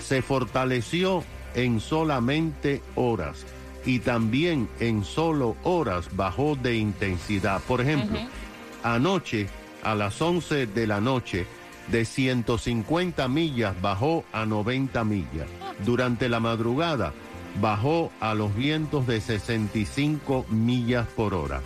Se 0.00 0.22
fortaleció 0.22 1.24
en 1.54 1.80
solamente 1.80 2.82
horas 2.94 3.44
y 3.84 4.00
también 4.00 4.68
en 4.78 5.04
solo 5.04 5.56
horas 5.62 6.08
bajó 6.14 6.56
de 6.56 6.76
intensidad. 6.76 7.60
Por 7.62 7.80
ejemplo, 7.80 8.18
anoche 8.82 9.48
a 9.82 9.94
las 9.94 10.20
11 10.20 10.66
de 10.66 10.86
la 10.86 11.00
noche 11.00 11.46
de 11.88 12.04
150 12.04 13.26
millas 13.28 13.80
bajó 13.80 14.24
a 14.32 14.44
90 14.46 15.04
millas. 15.04 15.48
Durante 15.84 16.28
la 16.28 16.40
madrugada 16.40 17.12
bajó 17.60 18.12
a 18.20 18.34
los 18.34 18.54
vientos 18.54 19.06
de 19.06 19.20
65 19.20 20.46
millas 20.50 21.06
por 21.08 21.34
hora. 21.34 21.62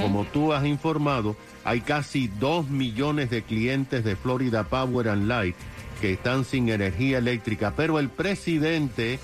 Como 0.00 0.24
tú 0.24 0.54
has 0.54 0.64
informado, 0.64 1.36
hay 1.62 1.82
casi 1.82 2.28
2 2.28 2.70
millones 2.70 3.28
de 3.28 3.42
clientes 3.42 4.04
de 4.04 4.16
Florida 4.16 4.64
Power 4.64 5.08
and 5.08 5.28
Light 5.28 5.54
que 6.00 6.12
están 6.14 6.44
sin 6.44 6.68
energía 6.68 7.18
eléctrica, 7.18 7.74
pero 7.76 7.98
el 7.98 8.08
presidente 8.08 9.18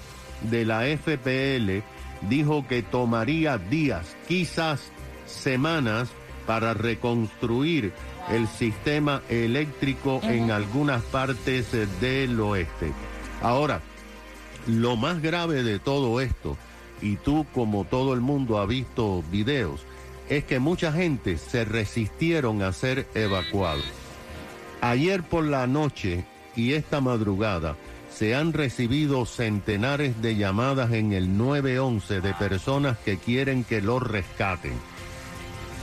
de 0.50 0.64
la 0.64 0.83
FPL 0.85 1.83
dijo 2.29 2.67
que 2.67 2.83
tomaría 2.83 3.59
días, 3.59 4.17
quizás 4.29 4.91
semanas, 5.26 6.11
para 6.47 6.75
reconstruir 6.75 7.93
el 8.31 8.49
sistema 8.49 9.23
eléctrico 9.28 10.21
en 10.25 10.50
algunas 10.50 11.02
partes 11.02 11.73
del 12.00 12.41
oeste. 12.41 12.93
Ahora, 13.43 13.80
lo 14.67 14.97
más 14.97 15.23
grave 15.23 15.63
de 15.63 15.78
todo 15.78 16.21
esto, 16.21 16.56
y 17.00 17.17
tú 17.17 17.47
como 17.52 17.85
todo 17.85 18.15
el 18.15 18.21
mundo 18.21 18.58
ha 18.58 18.67
visto 18.67 19.23
videos, 19.30 19.85
es 20.28 20.45
que 20.45 20.58
mucha 20.58 20.93
gente 20.93 21.37
se 21.37 21.65
resistieron 21.65 22.63
a 22.63 22.73
ser 22.73 23.08
evacuados. 23.15 23.85
Ayer 24.80 25.23
por 25.23 25.45
la 25.45 25.67
noche 25.67 26.25
y 26.56 26.73
esta 26.73 27.00
madrugada 27.00 27.76
se 28.12 28.34
han 28.34 28.52
recibido 28.52 29.25
centenares 29.25 30.21
de 30.21 30.36
llamadas 30.36 30.93
en 30.93 31.12
el 31.12 31.36
911 31.36 32.21
de 32.21 32.34
personas 32.34 32.99
que 32.99 33.17
quieren 33.17 33.65
que 33.65 33.80
los 33.80 34.02
rescaten. 34.02 34.75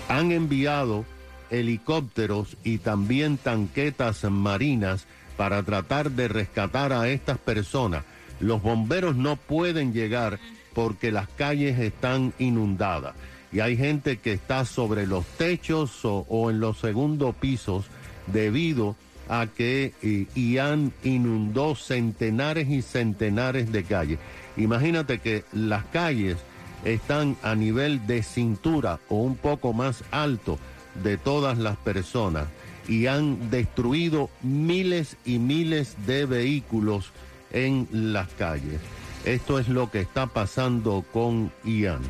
Han 0.07 0.31
enviado 0.31 1.05
helicópteros 1.49 2.55
y 2.63 2.77
también 2.77 3.37
tanquetas 3.37 4.23
marinas 4.25 5.05
para 5.37 5.63
tratar 5.63 6.11
de 6.11 6.27
rescatar 6.27 6.93
a 6.93 7.09
estas 7.09 7.37
personas. 7.39 8.03
Los 8.39 8.61
bomberos 8.61 9.15
no 9.15 9.35
pueden 9.35 9.93
llegar 9.93 10.39
porque 10.73 11.11
las 11.11 11.27
calles 11.29 11.79
están 11.79 12.33
inundadas 12.37 13.15
y 13.51 13.61
hay 13.61 13.75
gente 13.75 14.17
que 14.17 14.33
está 14.33 14.65
sobre 14.65 15.07
los 15.07 15.25
techos 15.25 16.05
o, 16.05 16.25
o 16.29 16.51
en 16.51 16.59
los 16.59 16.77
segundos 16.77 17.35
pisos 17.35 17.85
debido 18.27 18.91
a 18.91 19.08
que 19.55 19.93
eh, 20.01 20.25
Ian 20.35 20.91
inundó 21.03 21.75
centenares 21.75 22.69
y 22.69 22.81
centenares 22.81 23.71
de 23.71 23.83
calles. 23.83 24.19
Imagínate 24.57 25.19
que 25.19 25.43
las 25.53 25.85
calles 25.85 26.37
están 26.83 27.37
a 27.43 27.55
nivel 27.55 28.05
de 28.07 28.23
cintura 28.23 28.99
o 29.09 29.17
un 29.17 29.35
poco 29.35 29.73
más 29.73 30.03
alto 30.11 30.57
de 31.03 31.17
todas 31.17 31.57
las 31.57 31.77
personas 31.77 32.47
y 32.87 33.05
han 33.05 33.51
destruido 33.51 34.29
miles 34.41 35.15
y 35.25 35.37
miles 35.37 35.95
de 36.07 36.25
vehículos 36.25 37.11
en 37.51 37.87
las 37.91 38.29
calles. 38.29 38.81
Esto 39.25 39.59
es 39.59 39.67
lo 39.67 39.91
que 39.91 40.01
está 40.01 40.27
pasando 40.27 41.05
con 41.13 41.51
Ian. 41.63 42.01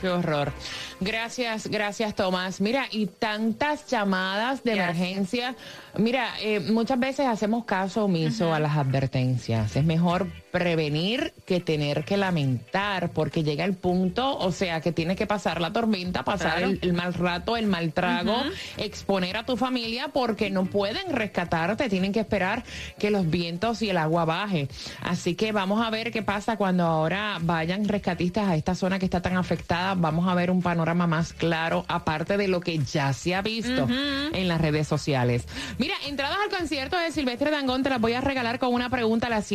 Qué 0.00 0.08
horror. 0.08 0.52
Gracias, 1.00 1.66
gracias 1.66 2.14
Tomás. 2.14 2.60
Mira, 2.60 2.86
y 2.90 3.06
tantas 3.06 3.86
llamadas 3.86 4.62
de 4.62 4.72
emergencia. 4.72 5.56
Mira, 5.96 6.34
eh, 6.40 6.60
muchas 6.60 6.98
veces 6.98 7.26
hacemos 7.26 7.64
caso 7.64 8.04
omiso 8.04 8.54
a 8.54 8.60
las 8.60 8.76
advertencias. 8.76 9.74
Es 9.74 9.84
mejor 9.84 10.28
prevenir 10.50 11.32
que 11.46 11.60
tener 11.60 12.04
que 12.04 12.16
lamentar, 12.16 13.10
porque 13.10 13.42
llega 13.42 13.64
el 13.64 13.74
punto, 13.74 14.36
o 14.38 14.52
sea, 14.52 14.80
que 14.80 14.92
tienes 14.92 15.16
que 15.16 15.26
pasar 15.26 15.60
la 15.60 15.72
tormenta, 15.72 16.24
pasar 16.24 16.58
Claro. 16.58 16.66
el, 16.72 16.78
el 16.82 16.92
mal 16.92 17.14
rato, 17.14 17.56
el 17.56 17.66
mal 17.66 17.92
trago, 17.92 18.36
exponer 18.76 19.36
a 19.36 19.44
tu 19.44 19.56
familia, 19.56 20.08
porque 20.08 20.50
no 20.50 20.64
pueden 20.66 21.14
rescatarte, 21.14 21.88
tienen 21.88 22.12
que 22.12 22.20
esperar 22.20 22.64
que 22.98 23.10
los 23.10 23.28
vientos 23.28 23.82
y 23.82 23.90
el 23.90 23.96
agua 23.98 24.24
baje. 24.24 24.68
Así 25.02 25.34
que 25.34 25.52
vamos 25.52 25.84
a 25.84 25.90
ver 25.90 26.10
qué 26.10 26.22
pasa 26.22 26.56
cuando 26.56 26.84
ahora 26.84 27.38
vayan 27.40 27.86
rescatistas 27.86 28.48
a 28.48 28.56
esta 28.56 28.74
zona 28.74 28.98
que 28.98 29.04
está 29.04 29.20
tan 29.22 29.36
afectada. 29.36 29.94
Vamos 29.94 30.28
a 30.28 30.34
ver 30.34 30.50
un 30.50 30.62
panorama 30.62 31.06
más 31.06 31.32
claro, 31.32 31.84
aparte 31.88 32.36
de 32.36 32.48
lo 32.48 32.60
que 32.60 32.78
ya 32.78 33.12
se 33.12 33.34
ha 33.34 33.42
visto 33.42 33.86
en 34.32 34.48
las 34.48 34.60
redes 34.60 34.88
sociales. 34.88 35.46
Mira, 35.78 35.94
entradas 36.06 36.38
al 36.42 36.56
concierto 36.56 36.96
de 36.98 37.12
Silvestre 37.12 37.50
Dangón 37.50 37.82
te 37.82 37.90
las 37.90 38.00
voy 38.00 38.12
a 38.14 38.20
regalar 38.20 38.58
con 38.58 38.72
una 38.72 38.90
pregunta 38.90 39.26
a 39.26 39.30
las 39.30 39.46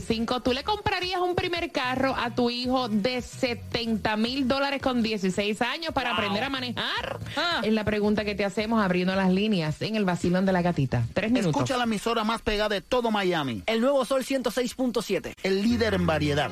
7.55. 0.00 0.42
¿Tú 0.42 0.52
le 0.52 0.64
comprarías 0.64 1.20
un 1.20 1.34
primer 1.34 1.70
carro 1.70 2.14
a 2.16 2.34
tu 2.34 2.50
hijo 2.50 2.88
de 2.88 3.22
70 3.22 4.16
mil 4.16 4.48
dólares 4.48 4.80
con 4.82 5.02
16 5.02 5.60
años 5.62 5.92
para 5.92 6.12
aprender 6.12 6.44
a 6.44 6.50
manejar? 6.50 7.18
Es 7.62 7.72
la 7.72 7.84
pregunta 7.84 8.24
que 8.24 8.34
te 8.34 8.44
hacemos 8.44 8.82
abriendo 8.82 9.14
las 9.14 9.30
líneas 9.32 9.80
en 9.82 9.96
el 9.96 10.04
vacilón 10.04 10.46
de 10.46 10.52
la 10.52 10.62
gatita. 10.62 11.04
Tres 11.12 11.30
minutos. 11.30 11.50
Escucha 11.54 11.76
la 11.76 11.84
emisora 11.84 12.24
más 12.24 12.42
pegada 12.42 12.68
de 12.70 12.80
todo 12.80 13.10
Miami. 13.10 13.62
El 13.66 13.80
nuevo 13.80 14.04
Sol 14.04 14.24
106.7, 14.24 15.34
el 15.42 15.62
líder 15.62 15.94
en 15.94 16.06
variedad. 16.06 16.50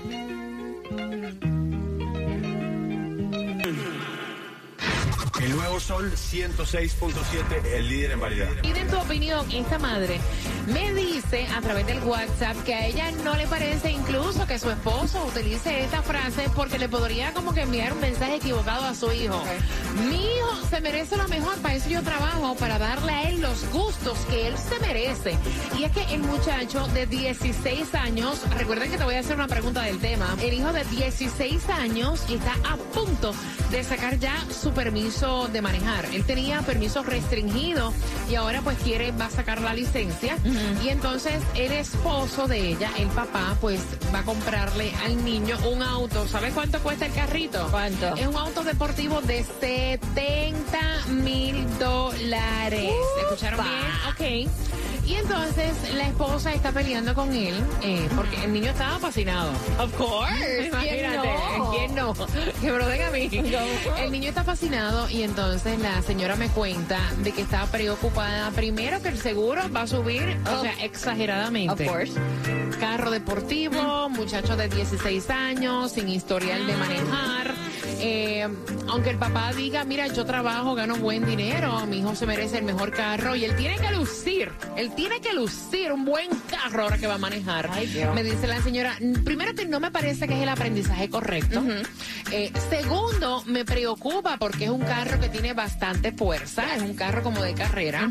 El 5.43 5.57
nuevo 5.57 5.81
Sol 5.81 6.13
106.7, 6.13 7.67
el 7.75 7.89
líder 7.89 8.13
en 8.13 8.21
variedad. 8.21 8.49
Piden 8.63 8.87
tu 8.89 8.97
opinión. 8.97 9.45
Esta 9.51 9.77
madre 9.77 10.21
me 10.73 10.95
dice 10.95 11.49
a 11.49 11.61
través 11.61 11.85
del 11.85 12.01
WhatsApp 12.05 12.57
que 12.65 12.75
a 12.75 12.87
ella 12.87 13.11
no 13.25 13.35
le 13.35 13.49
parece 13.49 13.91
incluso 13.91 14.47
que 14.47 14.61
su 14.61 14.71
esposo 14.71 15.25
utilice 15.27 15.83
esta 15.83 16.01
frase 16.01 16.49
porque 16.55 16.79
le 16.79 16.89
podría 16.89 17.35
como 17.35 17.53
que 17.53 17.63
enviar 17.63 17.93
un 17.93 18.01
mensaje 18.01 18.37
equivocado 18.37 18.85
a 18.85 18.95
su 18.95 19.11
hijo. 19.11 19.43
Mi 20.09 20.25
hijo 20.25 20.67
se 20.71 20.81
merece 20.81 21.17
lo 21.17 21.27
mejor, 21.27 21.57
para 21.59 21.75
eso 21.75 21.89
yo 21.89 22.03
trabajo, 22.03 22.55
para 22.55 22.79
darle 22.79 23.13
a 23.13 23.29
él 23.29 23.41
los 23.41 23.69
gustos 23.71 24.17
que 24.31 24.47
él 24.47 24.55
se 24.57 24.79
merece. 24.79 25.37
Y 25.77 25.83
es 25.83 25.91
que 25.91 26.03
el 26.15 26.21
muchacho 26.21 26.87
de 26.89 27.07
16 27.07 27.97
años, 27.97 28.41
recuerden 28.57 28.93
que 28.93 28.97
te 28.97 29.05
voy 29.05 29.17
a 29.17 29.21
hacer 29.21 29.35
una 29.35 29.49
pregunta 29.49 29.83
del 29.83 29.99
tema, 29.99 30.37
el 30.41 30.55
hijo 30.55 30.73
de 30.73 30.85
16 30.85 31.69
años 31.69 32.23
está 32.31 32.53
a 32.65 32.77
punto 32.77 33.35
de 33.73 33.83
sacar 33.83 34.21
ya 34.21 34.37
su 34.51 34.71
permiso 34.73 35.32
de 35.33 35.53
de 35.53 35.63
manejar. 35.63 36.07
Él 36.13 36.25
tenía 36.25 36.61
permiso 36.63 37.03
restringido 37.03 37.93
y 38.31 38.35
ahora 38.35 38.61
pues 38.63 38.79
quiere, 38.79 39.13
va 39.13 39.27
a 39.27 39.31
sacar 39.31 39.61
la 39.61 39.75
licencia. 39.75 40.37
Y 40.83 40.89
entonces 40.89 41.43
el 41.55 41.73
esposo 41.73 42.49
de 42.49 42.69
ella, 42.71 42.91
el 42.99 43.09
papá, 43.09 43.57
pues 43.61 43.81
va 44.15 44.21
a 44.21 44.23
comprarle 44.25 44.93
al 45.05 45.25
niño 45.25 45.57
un 45.71 45.83
auto. 45.83 46.27
¿Sabes 46.29 46.53
cuánto 46.53 46.81
cuesta 46.81 47.07
el 47.07 47.13
carrito? 47.13 47.67
¿Cuánto? 47.71 48.15
Es 48.17 48.27
un 48.27 48.37
auto 48.37 48.63
deportivo 48.63 49.21
de 49.23 49.45
70 49.61 50.79
mil 51.09 51.67
dólares. 51.79 52.93
¿Escucharon 53.23 53.61
bien? 53.65 54.47
Ok. 54.47 54.82
Y 55.07 55.15
entonces 55.15 55.95
la 55.95 56.07
esposa 56.07 56.53
está 56.53 56.71
peleando 56.71 57.15
con 57.15 57.33
él 57.33 57.55
eh, 57.83 58.09
porque 58.15 58.45
el 58.45 58.53
niño 58.53 58.71
estaba 58.71 58.99
fascinado. 58.99 59.51
Of 59.79 59.95
course. 59.97 60.67
Imagínate, 60.69 61.29
¿quién 61.77 61.95
no? 61.95 62.15
Que 62.61 62.71
me 62.71 62.79
lo 62.79 62.87
den 62.87 63.03
a 63.03 63.11
mí. 63.11 63.29
El 63.99 64.13
niño 64.13 64.29
está 64.29 64.45
fascinado 64.45 65.09
y 65.09 65.23
entonces 65.23 65.79
la 65.81 66.03
señora 66.03 66.37
me 66.37 66.49
cuenta 66.49 66.99
de 67.19 67.33
que 67.33 67.43
está 67.43 67.67
preocupada. 67.67 68.51
Primero 68.51 69.03
que 69.03 69.09
el 69.09 69.19
seguro 69.19 69.63
va 69.75 69.83
a 69.83 69.87
subir, 69.87 70.37
o 70.47 70.63
sea, 70.63 70.73
exageradamente. 70.83 71.85
Of 71.85 71.93
course. 71.93 72.13
Carro 72.79 73.11
deportivo, 73.11 74.09
muchacho 74.09 74.57
de 74.57 74.69
16 74.69 75.31
años, 75.31 75.93
sin 75.93 76.09
historial 76.09 76.67
de 76.67 76.77
manejar. 76.77 77.52
Eh, 78.05 78.49
aunque 78.89 79.11
el 79.11 79.17
papá 79.17 79.53
diga, 79.53 79.85
mira, 79.85 80.09
yo 80.09 80.25
trabajo, 80.25 80.75
gano 80.75 80.97
buen 80.97 81.25
dinero, 81.25 81.87
mi 81.87 81.99
hijo 81.99 82.17
se 82.17 82.27
merece 82.27 82.59
el 82.59 82.65
mejor 82.65 82.91
carro 82.91 83.37
y 83.37 83.45
él 83.45 83.55
tiene 83.55 83.77
que 83.79 83.93
lucir, 83.93 84.51
él 84.77 84.93
tiene 84.97 85.21
que 85.21 85.33
lucir 85.33 85.93
un 85.93 86.05
buen 86.05 86.29
carro 86.51 86.83
ahora 86.83 86.99
que 86.99 87.07
va 87.07 87.15
a 87.15 87.19
manejar. 87.19 87.71
Me 88.13 88.25
dice 88.25 88.49
la 88.49 88.61
señora, 88.61 88.97
primero 89.25 89.55
que 89.55 89.67
no 89.67 89.79
me 89.79 89.93
parece 89.93 90.27
que 90.27 90.35
es 90.35 90.43
el 90.43 90.49
aprendizaje 90.49 91.09
correcto. 91.09 91.63
Eh, 92.33 92.53
segundo, 92.71 93.45
me 93.47 93.65
preocupa 93.65 94.37
porque 94.37 94.65
es 94.65 94.71
un 94.71 94.81
carro 94.81 95.21
que 95.21 95.29
tiene 95.29 95.53
bastante 95.53 96.11
fuerza, 96.11 96.75
es 96.75 96.83
un 96.83 96.95
carro 96.95 97.23
como 97.23 97.41
de 97.41 97.55
carrera. 97.55 98.11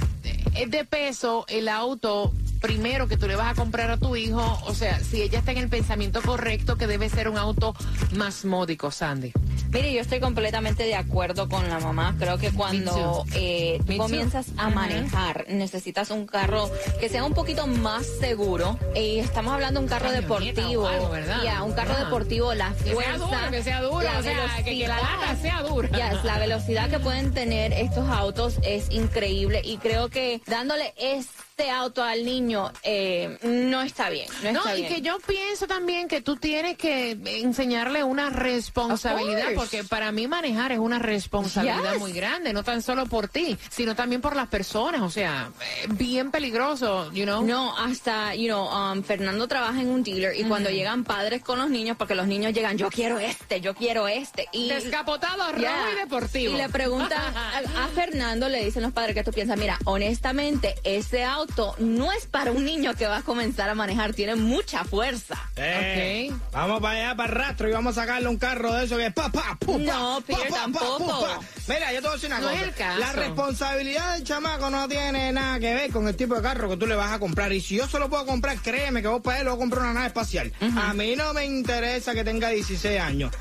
es 0.55 0.71
de 0.71 0.85
peso 0.85 1.45
el 1.49 1.69
auto 1.69 2.33
primero 2.61 3.09
que 3.09 3.17
tú 3.17 3.29
le 3.29 3.37
vas 3.37 3.53
a 3.53 3.55
comprar 3.55 3.91
a 3.91 3.97
tu 3.97 4.17
hijo, 4.17 4.61
o 4.67 4.75
sea, 4.75 4.99
si 5.01 5.23
ella 5.23 5.39
está 5.39 5.53
en 5.53 5.59
el 5.59 5.69
pensamiento 5.69 6.21
correcto 6.23 6.77
que 6.77 6.87
debe 6.87 7.09
ser 7.09 7.29
un 7.29 7.39
auto 7.39 7.75
más 8.17 8.45
módico, 8.45 8.91
Sandy. 8.91 9.33
Mire, 9.71 9.93
yo 9.93 10.01
estoy 10.01 10.19
completamente 10.21 10.85
de 10.85 10.95
acuerdo 10.95 11.49
con 11.49 11.69
la 11.69 11.79
mamá. 11.79 12.17
Creo 12.19 12.39
que 12.39 12.51
cuando 12.51 13.25
eh, 13.35 13.79
tú 13.87 13.97
comienzas 13.99 14.47
a 14.57 14.71
manejar, 14.71 15.45
necesitas 15.49 16.11
un 16.11 16.27
carro 16.27 16.71
que 17.01 17.09
sea 17.11 17.25
un 17.25 17.35
poquito 17.35 17.67
más 17.67 18.07
seguro. 18.19 18.79
Y 18.95 19.19
estamos 19.19 19.53
hablando 19.53 19.81
de 19.81 19.85
un 19.85 19.91
carro 19.91 20.11
deportivo. 20.11 20.87
algo, 20.87 21.11
¿verdad? 21.11 21.43
Ya, 21.45 21.63
un 21.63 21.73
carro 21.73 21.97
deportivo, 21.97 22.55
la 22.55 22.73
sea 22.83 22.95
fuerza. 22.95 23.19
duro, 23.19 23.51
que 23.51 23.63
sea 23.63 23.83
duro, 23.83 24.01
la 24.03 24.19
o 24.19 24.23
sea, 24.23 24.57
que- 24.65 24.65
que 24.79 24.89
la 24.89 24.97
velocidad. 24.97 25.21
lata 25.21 25.37
sea 25.43 25.63
dura. 25.63 25.89
Yes, 25.91 26.25
la 26.25 26.39
velocidad 26.39 26.91
que 26.91 26.99
pueden 26.99 27.35
tener 27.35 27.73
estos 27.75 28.09
autos 28.09 28.55
es 28.63 28.91
increíble. 28.91 29.61
Y 29.65 29.77
creo 29.79 30.09
que 30.09 30.41
dándole 30.47 30.95
este 31.59 31.73
auto 31.73 32.05
al 32.05 32.25
niño 32.25 32.71
eh, 32.85 33.37
no 33.43 33.83
está 33.83 34.11
bien. 34.11 34.29
No, 34.53 34.61
y 34.77 34.83
bien. 34.83 34.95
que 34.95 35.01
yo 35.01 35.19
pienso 35.27 35.67
también 35.67 36.07
que 36.07 36.21
tú 36.21 36.37
tienes 36.37 36.77
que 36.79 37.19
enseñarle 37.43 38.05
una 38.05 38.31
responsabilidad, 38.31 39.49
porque 39.57 39.83
para 39.83 40.13
mí 40.13 40.29
manejar 40.29 40.71
es 40.71 40.79
una 40.79 41.01
responsabilidad 41.01 41.95
Yes. 41.95 41.99
muy 42.01 42.13
grande, 42.13 42.53
no 42.53 42.63
tan 42.63 42.81
solo 42.81 43.07
por 43.07 43.27
ti, 43.27 43.59
sino 43.71 43.97
también 43.97 44.21
por 44.21 44.37
las 44.37 44.47
personas, 44.47 45.01
o 45.03 45.11
sea, 45.11 45.51
eh, 45.83 45.87
bien 45.91 46.31
peligroso, 46.31 47.11
you 47.13 47.25
know. 47.25 47.43
No, 47.43 47.77
hasta, 47.77 48.37
you 48.37 48.47
know, 48.47 48.69
um, 48.69 49.03
Fernando 49.03 49.49
trabaja 49.49 49.81
en 49.81 49.89
un 49.89 50.05
dealer 50.05 50.37
y 50.39 50.45
cuando 50.45 50.71
llegan 50.71 51.03
padres 51.03 51.43
con 51.43 51.59
los 51.59 51.71
niños, 51.71 51.97
porque 51.97 52.15
los 52.15 52.29
niños 52.29 52.53
llegan, 52.53 52.79
yo 52.79 52.89
quiero 52.89 53.19
este, 53.19 53.61
yo 53.61 53.75
quiero 53.75 54.07
este. 54.07 54.47
Y, 54.53 54.69
Descapotado, 54.69 55.51
rojo 55.51 55.59
Yeah. 55.59 55.91
y 55.93 55.97
deportivo. 55.97 56.55
Y 56.55 56.57
le 56.57 56.69
preguntan 56.69 57.21
a, 57.37 57.59
a 57.85 57.89
Fernando, 57.89 58.49
le 58.49 58.65
dicen 58.65 58.85
los 58.85 58.93
padres 58.93 59.17
que 59.17 59.25
tú 59.25 59.33
piensas, 59.33 59.59
mira, 59.59 59.77
honestamente, 59.87 60.77
ese 60.85 61.25
auto 61.25 61.48
no 61.79 62.13
es 62.13 62.27
para 62.27 62.53
un 62.53 62.65
niño 62.65 62.95
que 62.95 63.07
va 63.07 63.19
a 63.19 63.23
comenzar 63.23 63.69
a 63.69 63.75
manejar, 63.75 64.15
tiene 64.15 64.37
mucha 64.37 64.85
fuerza. 64.85 65.37
Eh, 65.57 66.33
Vamos 66.53 66.81
para 66.81 66.99
allá, 67.01 67.17
para 67.17 67.29
el 67.31 67.35
rastro 67.35 67.69
y 67.69 67.73
vamos 67.73 67.97
a 67.99 68.03
sacarle 68.03 68.29
un 68.29 68.37
carro 68.37 68.73
de 68.75 68.85
eso 68.85 68.97
que 68.97 69.07
es 69.07 69.13
pa, 69.13 69.31
pa, 69.31 69.57
pu, 69.59 69.73
pa, 69.73 69.79
No, 69.79 70.21
pa, 70.21 70.27
Peter, 70.27 70.49
pa, 70.51 70.55
pa, 70.55 70.61
tampoco. 70.63 70.99
pu, 70.99 71.09
pa. 71.27 71.41
Mira, 71.69 71.93
yo 71.93 72.01
te 72.01 72.09
voy 72.09 72.11
a 72.11 72.15
decir 72.15 72.29
una 72.29 72.39
No 72.41 72.51
es 72.51 72.57
cosa. 72.59 72.69
el 72.69 72.75
caso. 72.75 72.99
La 73.01 73.13
responsabilidad 73.13 74.15
del 74.15 74.25
chamaco 74.25 74.71
no 74.71 74.89
tiene 74.89 75.33
nada 75.33 75.59
que 75.59 75.75
ver 75.75 75.91
con 75.91 76.07
el 76.07 76.17
tipo 76.17 76.35
de 76.35 76.43
carro 76.43 76.69
que 76.69 76.77
tú 76.77 76.87
le 76.87 76.95
vas 76.95 77.13
a 77.13 77.19
comprar. 77.19 77.53
Y 77.53 77.61
si 77.61 77.77
yo 77.77 77.89
se 77.89 77.99
lo 77.99 78.09
puedo 78.09 78.25
comprar, 78.27 78.57
créeme 78.59 79.03
que 79.03 79.09
vos 79.09 79.21
para 79.23 79.39
él 79.39 79.45
le 79.45 79.51
voy 79.51 79.57
a 79.59 79.61
comprar 79.61 79.83
una 79.85 79.95
nave 79.95 80.07
espacial. 80.09 80.53
A 80.77 80.95
mí 80.95 81.17
no 81.17 81.33
me 81.35 81.45
interesa 81.45 82.15
que 82.15 82.25
tenga 82.25 82.49
16 82.51 83.01
años. 83.01 83.33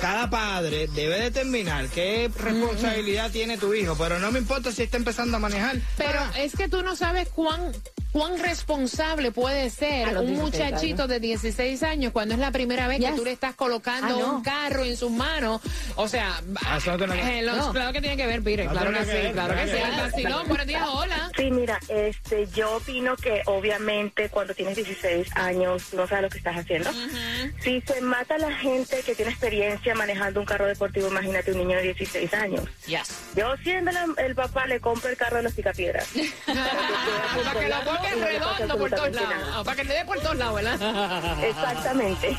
Cada 0.00 0.28
padre 0.28 0.88
debe 0.88 1.18
determinar 1.20 1.88
qué 1.88 2.30
responsabilidad 2.36 3.30
tiene 3.30 3.56
tu 3.56 3.72
hijo, 3.74 3.96
pero 3.96 4.18
no 4.18 4.30
me 4.30 4.38
importa 4.38 4.70
si 4.70 4.82
está 4.82 4.96
empezando 4.96 5.38
a 5.38 5.40
manejar. 5.40 5.76
Pero 5.96 6.20
es 6.36 6.52
que 6.54 6.68
tú 6.68 6.82
no 6.82 6.94
sabes 6.96 7.28
cuán 7.28 7.72
cuán 8.16 8.38
responsable 8.38 9.30
puede 9.30 9.68
ser 9.68 10.08
un 10.16 10.26
16 10.28 10.38
muchachito 10.40 11.02
años. 11.02 11.08
de 11.08 11.20
16 11.20 11.82
años 11.82 12.12
cuando 12.12 12.32
es 12.32 12.40
la 12.40 12.50
primera 12.50 12.88
vez 12.88 12.98
que 12.98 13.12
tú 13.12 13.24
le 13.24 13.32
estás 13.32 13.54
colocando 13.54 14.16
Ah, 14.16 14.18
no. 14.18 14.36
un 14.36 14.42
carro 14.42 14.84
en 14.84 14.96
sus 14.96 15.10
manos. 15.10 15.60
O 15.96 16.08
sea, 16.08 16.40
Ah, 16.64 16.78
eh, 16.86 17.42
los- 17.42 17.56
No. 17.58 17.72
claro 17.72 17.92
que 17.92 18.00
tiene 18.00 18.16
que 18.16 18.26
ver, 18.26 18.42
Pire, 18.42 18.64
No 18.64 18.70
claro 18.70 18.90
que 18.92 18.98
que 19.00 19.04
sí, 19.04 19.10
ver, 19.10 19.32
claro 19.32 19.54
que 19.54 19.66
sí. 19.68 19.82
vacilón, 20.00 20.48
buenos 20.48 20.66
días, 20.66 20.86
hola. 20.88 21.30
Sí, 21.36 21.50
mira, 21.50 21.78
este, 21.88 22.46
yo 22.54 22.76
opino 22.76 23.16
que 23.16 23.42
obviamente 23.46 24.30
cuando 24.30 24.54
tienes 24.54 24.76
16 24.76 25.28
años 25.36 25.92
no 25.92 26.06
sabes 26.08 26.22
lo 26.24 26.30
que 26.30 26.38
estás 26.38 26.56
haciendo. 26.56 26.90
Si 27.60 27.82
se 27.82 28.00
mata 28.00 28.38
la 28.38 28.50
gente 28.52 29.02
que 29.04 29.14
tiene 29.14 29.30
experiencia 29.30 29.94
manejando 29.94 30.40
un 30.40 30.46
carro 30.46 30.64
deportivo, 30.66 31.08
imagínate 31.08 31.52
un 31.52 31.58
niño 31.58 31.76
de 31.76 31.82
16 31.94 32.32
años. 32.32 32.62
Yes. 32.86 33.08
Yo 33.34 33.54
siendo 33.62 33.92
la- 33.92 34.06
el 34.18 34.34
papá 34.34 34.66
le 34.66 34.80
compro 34.80 35.10
el 35.10 35.16
carro 35.18 35.36
de 35.36 35.42
los 35.42 35.52
picapiedras. 35.52 36.08
redondo 38.14 38.78
por 38.78 38.90
todos 38.90 39.12
lados. 39.12 39.64
Para 39.64 39.76
que 39.76 39.84
le 39.84 39.94
dé 39.94 40.04
por 40.04 40.20
todos 40.20 40.36
lados, 40.36 40.54
¿verdad? 40.56 41.44
Exactamente. 41.44 42.36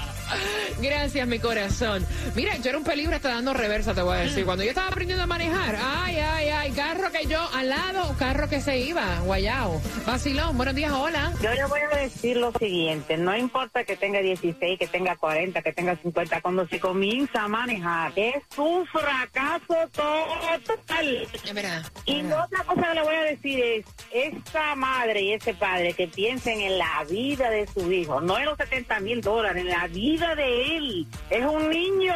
Gracias, 0.82 1.28
mi 1.28 1.40
corazón. 1.40 2.06
Mira, 2.36 2.56
yo 2.58 2.70
era 2.70 2.78
un 2.78 2.84
peligro 2.84 3.16
hasta 3.16 3.30
dando 3.30 3.54
reversa, 3.54 3.94
te 3.94 4.02
voy 4.02 4.18
a 4.18 4.22
decir. 4.22 4.46
Cuando 4.46 4.64
yo 4.64 4.70
estaba 4.70 4.88
aprendiendo 4.88 5.24
a 5.24 5.28
manejar, 5.28 5.78
ay, 5.82 6.18
ay, 6.18 6.50
ay, 6.50 6.72
carro 6.72 7.12
que 7.12 7.26
yo 7.26 7.40
al 7.54 7.70
lado, 7.70 8.16
carro 8.18 8.48
que 8.50 8.62
se 8.62 8.78
iba, 8.80 9.20
guayao. 9.22 9.82
Vacilón, 10.06 10.56
buenos 10.58 10.76
días, 10.76 10.92
hola. 10.92 11.34
Yo 11.42 11.52
le 11.54 11.66
voy 11.66 11.80
a 11.92 11.98
decir 11.98 12.38
lo 12.38 12.52
siguiente, 12.54 13.18
no 13.18 13.36
importa 13.36 13.84
que 13.84 13.98
tenga 13.98 14.20
16, 14.20 14.78
que 14.78 14.88
tenga 14.88 15.16
40, 15.16 15.62
que 15.62 15.74
tenga 15.74 15.96
50, 15.96 16.42
cuando 16.42 16.68
se 16.68 16.80
comienza 16.80 17.44
a 17.44 17.48
manejar, 17.48 18.12
es 18.16 18.44
un 18.58 18.86
fracaso 18.86 19.76
total. 19.94 21.28
Es 21.44 21.54
verdad. 21.54 21.86
Y 22.06 22.22
la 22.22 22.46
otra 22.46 22.64
cosa 22.64 22.90
que 22.90 22.94
le 22.94 23.02
voy 23.02 23.16
a 23.16 23.24
decir 23.24 23.64
es, 23.64 23.86
esa 24.12 24.76
madre 24.76 25.22
y 25.22 25.34
ese 25.34 25.54
padre 25.54 25.94
que 25.94 26.08
piensen 26.08 26.62
en 26.62 26.78
la 26.78 27.04
vida 27.10 27.50
de 27.50 27.68
su 27.68 27.92
hijo, 27.92 28.22
no 28.22 28.38
en 28.38 28.46
los 28.46 28.58
70 28.58 29.00
mil 29.00 29.22
dólares, 29.22 29.64
en 29.64 29.70
la 29.70 29.88
vida 29.88 30.17
de 30.36 30.78
él. 30.78 31.08
Es 31.30 31.46
un 31.46 31.70
niño. 31.70 32.14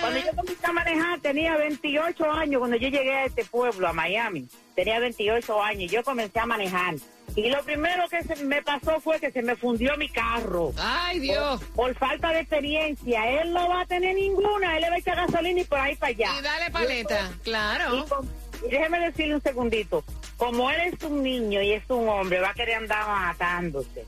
Cuando 0.00 0.20
yo 0.20 0.30
comencé 0.36 0.66
a 0.66 0.72
manejar 0.72 1.20
tenía 1.20 1.56
28 1.56 2.30
años, 2.30 2.58
cuando 2.58 2.76
yo 2.76 2.88
llegué 2.88 3.12
a 3.14 3.24
este 3.26 3.44
pueblo, 3.44 3.88
a 3.88 3.92
Miami, 3.92 4.46
tenía 4.74 4.98
28 5.00 5.62
años, 5.62 5.90
yo 5.90 6.02
comencé 6.04 6.38
a 6.40 6.46
manejar. 6.46 6.94
Y 7.36 7.48
lo 7.48 7.62
primero 7.64 8.04
que 8.08 8.22
se 8.22 8.36
me 8.44 8.62
pasó 8.62 9.00
fue 9.00 9.18
que 9.18 9.32
se 9.32 9.42
me 9.42 9.56
fundió 9.56 9.96
mi 9.96 10.08
carro. 10.08 10.72
Ay, 10.78 11.18
Dios. 11.20 11.60
Por, 11.74 11.92
por 11.92 11.94
falta 11.96 12.28
de 12.30 12.40
experiencia. 12.40 13.40
Él 13.40 13.52
no 13.52 13.68
va 13.68 13.80
a 13.80 13.86
tener 13.86 14.14
ninguna. 14.14 14.76
Él 14.76 14.82
le 14.82 14.90
va 14.90 14.96
a 14.96 14.98
echar 14.98 15.16
gasolina 15.16 15.60
y 15.60 15.64
por 15.64 15.78
ahí 15.80 15.96
para 15.96 16.10
allá. 16.10 16.30
Y 16.38 16.42
dale 16.42 16.70
paleta, 16.70 17.32
claro. 17.42 17.96
Y 17.96 18.02
con- 18.08 18.28
y 18.66 18.70
déjeme 18.70 19.00
decirle 19.00 19.34
un 19.34 19.42
segundito. 19.42 20.04
Como 20.36 20.70
él 20.70 20.92
es 20.94 21.02
un 21.04 21.22
niño 21.22 21.60
y 21.60 21.72
es 21.72 21.82
un 21.88 22.08
hombre, 22.08 22.40
va 22.40 22.50
a 22.50 22.54
querer 22.54 22.76
andar 22.76 23.06
matándose. 23.06 24.04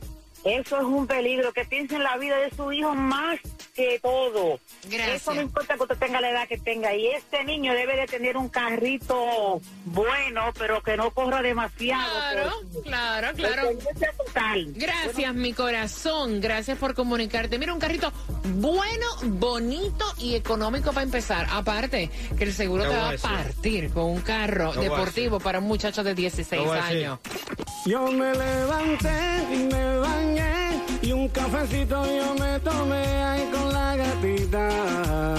Eso 0.47 0.77
es 0.79 0.85
un 0.85 1.07
peligro. 1.07 1.53
Que 1.53 1.65
piense 1.65 1.97
en 1.97 2.05
la 2.05 2.17
vida 2.17 2.37
de 2.39 2.51
su 2.55 2.73
hijo 2.73 2.95
más 2.95 3.39
que 3.75 3.99
todo. 4.01 4.59
Gracias. 4.85 5.23
Eso 5.23 5.35
no 5.35 5.43
importa 5.43 5.75
que 5.75 5.83
usted 5.83 5.97
tenga 5.99 6.21
la 6.21 6.31
edad 6.31 6.49
que 6.49 6.59
tenga. 6.59 6.95
Y 6.95 7.09
este 7.09 7.45
niño 7.45 7.73
debe 7.75 7.97
de 7.97 8.07
tener 8.07 8.37
un 8.37 8.49
carrito 8.49 9.61
bueno, 9.85 10.53
pero 10.59 10.83
que 10.83 10.97
no 10.97 11.11
corra 11.11 11.43
demasiado. 11.43 12.13
Claro, 12.13 12.53
claro, 12.85 13.29
claro. 13.35 13.69
Total. 14.27 14.67
Gracias, 14.75 15.35
mi 15.35 15.53
corazón. 15.53 16.41
Gracias 16.41 16.79
por 16.79 16.95
comunicarte. 16.95 17.59
Mira, 17.59 17.73
un 17.73 17.81
carrito 17.81 18.13
bueno, 18.45 19.07
bonito 19.25 20.05
y 20.19 20.35
económico 20.35 20.93
para 20.93 21.03
empezar. 21.03 21.47
Aparte, 21.51 22.11
que 22.37 22.45
el 22.45 22.53
seguro 22.53 22.85
Te 22.85 22.89
va 22.89 23.11
a 23.11 23.17
partir 23.17 23.91
con 23.91 24.05
un 24.05 24.21
carro 24.21 24.73
deportivo 24.73 25.41
para 25.41 25.59
un 25.59 25.67
muchacho 25.67 26.03
de 26.05 26.15
16 26.15 26.49
Te 26.49 26.67
voy 26.67 26.79
a 26.79 26.83
decir. 26.83 26.99
años. 26.99 27.19
Yo 27.85 28.07
me 28.13 28.33
levanté 28.35 29.45
y 29.53 29.57
me 29.65 29.99
bañé 29.99 30.36
y 31.03 31.13
un 31.13 31.29
cafecito 31.29 32.05
yo 32.05 32.35
me 32.35 32.59
tomé 32.61 33.23
ahí 33.23 33.51
con 33.53 33.73
la 33.73 33.97
gatita. 33.97 35.35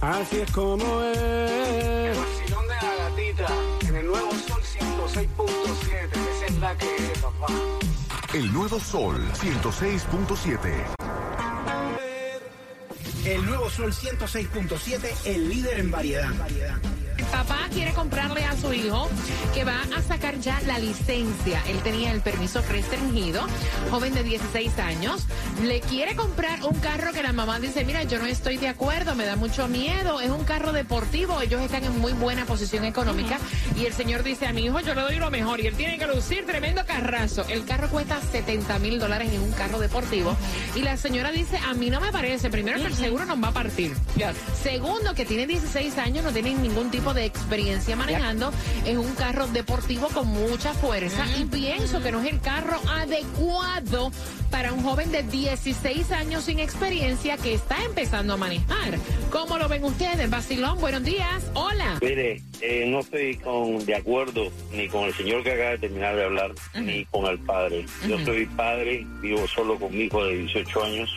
Así 0.00 0.40
es 0.40 0.50
como 0.52 1.02
es. 1.02 1.18
El 1.18 2.16
vacilón 2.16 2.68
de 2.68 2.74
la 2.74 2.94
gatita 2.96 3.46
en 3.88 3.96
el 3.96 4.06
nuevo 4.06 4.30
Sol 4.32 4.62
106.7. 4.62 6.10
Esa 6.36 6.46
es 6.46 6.58
la 6.58 6.76
que 6.76 6.96
es, 6.96 7.18
papá. 7.18 7.46
El 8.34 8.52
nuevo 8.52 8.78
Sol 8.78 9.22
106.7. 9.32 10.96
El 13.24 13.44
nuevo 13.44 13.70
Sol 13.70 13.92
106.7, 13.92 15.26
el 15.26 15.48
líder 15.48 15.80
en 15.80 15.90
variedad. 15.90 16.30
Papá 17.32 17.68
quiere 17.72 17.92
comprarle 17.92 18.44
a 18.44 18.56
su 18.56 18.72
hijo 18.72 19.08
que 19.54 19.64
va 19.64 19.80
a 19.96 20.02
sacar 20.02 20.38
ya 20.40 20.60
la 20.66 20.78
licencia. 20.78 21.62
Él 21.68 21.78
tenía 21.82 22.12
el 22.12 22.20
permiso 22.20 22.62
restringido, 22.62 23.46
joven 23.90 24.14
de 24.14 24.22
16 24.22 24.78
años. 24.78 25.24
Le 25.62 25.80
quiere 25.80 26.16
comprar 26.16 26.62
un 26.64 26.78
carro 26.80 27.12
que 27.12 27.22
la 27.22 27.32
mamá 27.32 27.58
dice, 27.60 27.84
mira, 27.84 28.02
yo 28.04 28.18
no 28.18 28.26
estoy 28.26 28.56
de 28.56 28.68
acuerdo, 28.68 29.14
me 29.14 29.24
da 29.24 29.36
mucho 29.36 29.68
miedo. 29.68 30.20
Es 30.20 30.30
un 30.30 30.44
carro 30.44 30.72
deportivo, 30.72 31.40
ellos 31.40 31.60
están 31.60 31.84
en 31.84 31.98
muy 31.98 32.12
buena 32.12 32.44
posición 32.44 32.84
económica. 32.84 33.38
Y 33.76 33.86
el 33.86 33.92
señor 33.92 34.22
dice, 34.22 34.46
a 34.46 34.52
mi 34.52 34.64
hijo 34.64 34.80
yo 34.80 34.94
le 34.94 35.02
doy 35.02 35.16
lo 35.16 35.30
mejor 35.30 35.60
y 35.60 35.66
él 35.66 35.74
tiene 35.74 35.98
que 35.98 36.06
lucir 36.06 36.46
tremendo 36.46 36.84
carrazo. 36.86 37.44
El 37.48 37.64
carro 37.64 37.88
cuesta 37.88 38.20
70 38.20 38.78
mil 38.78 38.98
dólares 38.98 39.32
en 39.32 39.40
un 39.40 39.52
carro 39.52 39.78
deportivo. 39.78 40.36
Y 40.74 40.82
la 40.82 40.96
señora 40.96 41.30
dice, 41.32 41.58
a 41.58 41.74
mí 41.74 41.90
no 41.90 42.00
me 42.00 42.12
parece, 42.12 42.50
primero 42.50 42.78
que 42.78 42.86
el 42.86 42.94
seguro 42.94 43.24
nos 43.24 43.42
va 43.42 43.48
a 43.48 43.52
partir. 43.52 43.94
Segundo, 44.62 45.14
que 45.14 45.24
tiene 45.24 45.46
16 45.46 45.98
años, 45.98 46.24
no 46.24 46.32
tiene 46.32 46.54
ningún 46.54 46.90
tipo 46.90 47.14
de 47.14 47.15
experiencia 47.24 47.96
manejando. 47.96 48.52
Es 48.84 48.96
un 48.96 49.14
carro 49.14 49.46
deportivo 49.48 50.08
con 50.08 50.28
mucha 50.28 50.74
fuerza 50.74 51.24
y 51.38 51.44
pienso 51.44 52.02
que 52.02 52.12
no 52.12 52.20
es 52.20 52.32
el 52.32 52.40
carro 52.40 52.80
adecuado 52.88 54.10
para 54.50 54.72
un 54.72 54.82
joven 54.82 55.10
de 55.12 55.22
16 55.22 56.12
años 56.12 56.44
sin 56.44 56.58
experiencia 56.58 57.36
que 57.36 57.54
está 57.54 57.82
empezando 57.84 58.34
a 58.34 58.36
manejar. 58.36 58.98
¿Cómo 59.30 59.58
lo 59.58 59.68
ven 59.68 59.84
ustedes? 59.84 60.30
Basilón, 60.30 60.80
buenos 60.80 61.04
días. 61.04 61.50
Hola. 61.54 61.98
Mire, 62.00 62.42
eh, 62.60 62.86
no 62.88 63.00
estoy 63.00 63.36
con, 63.36 63.84
de 63.84 63.94
acuerdo 63.94 64.50
ni 64.72 64.88
con 64.88 65.04
el 65.04 65.14
señor 65.14 65.42
que 65.42 65.52
acaba 65.52 65.70
de 65.70 65.78
terminar 65.78 66.16
de 66.16 66.24
hablar, 66.24 66.52
ni 66.74 67.04
con 67.06 67.26
el 67.26 67.38
padre. 67.40 67.86
Yo 68.08 68.18
soy 68.24 68.46
padre, 68.46 69.06
vivo 69.20 69.46
solo 69.48 69.78
con 69.78 69.92
mi 69.92 70.04
hijo 70.04 70.24
de 70.24 70.38
18 70.38 70.84
años. 70.84 71.16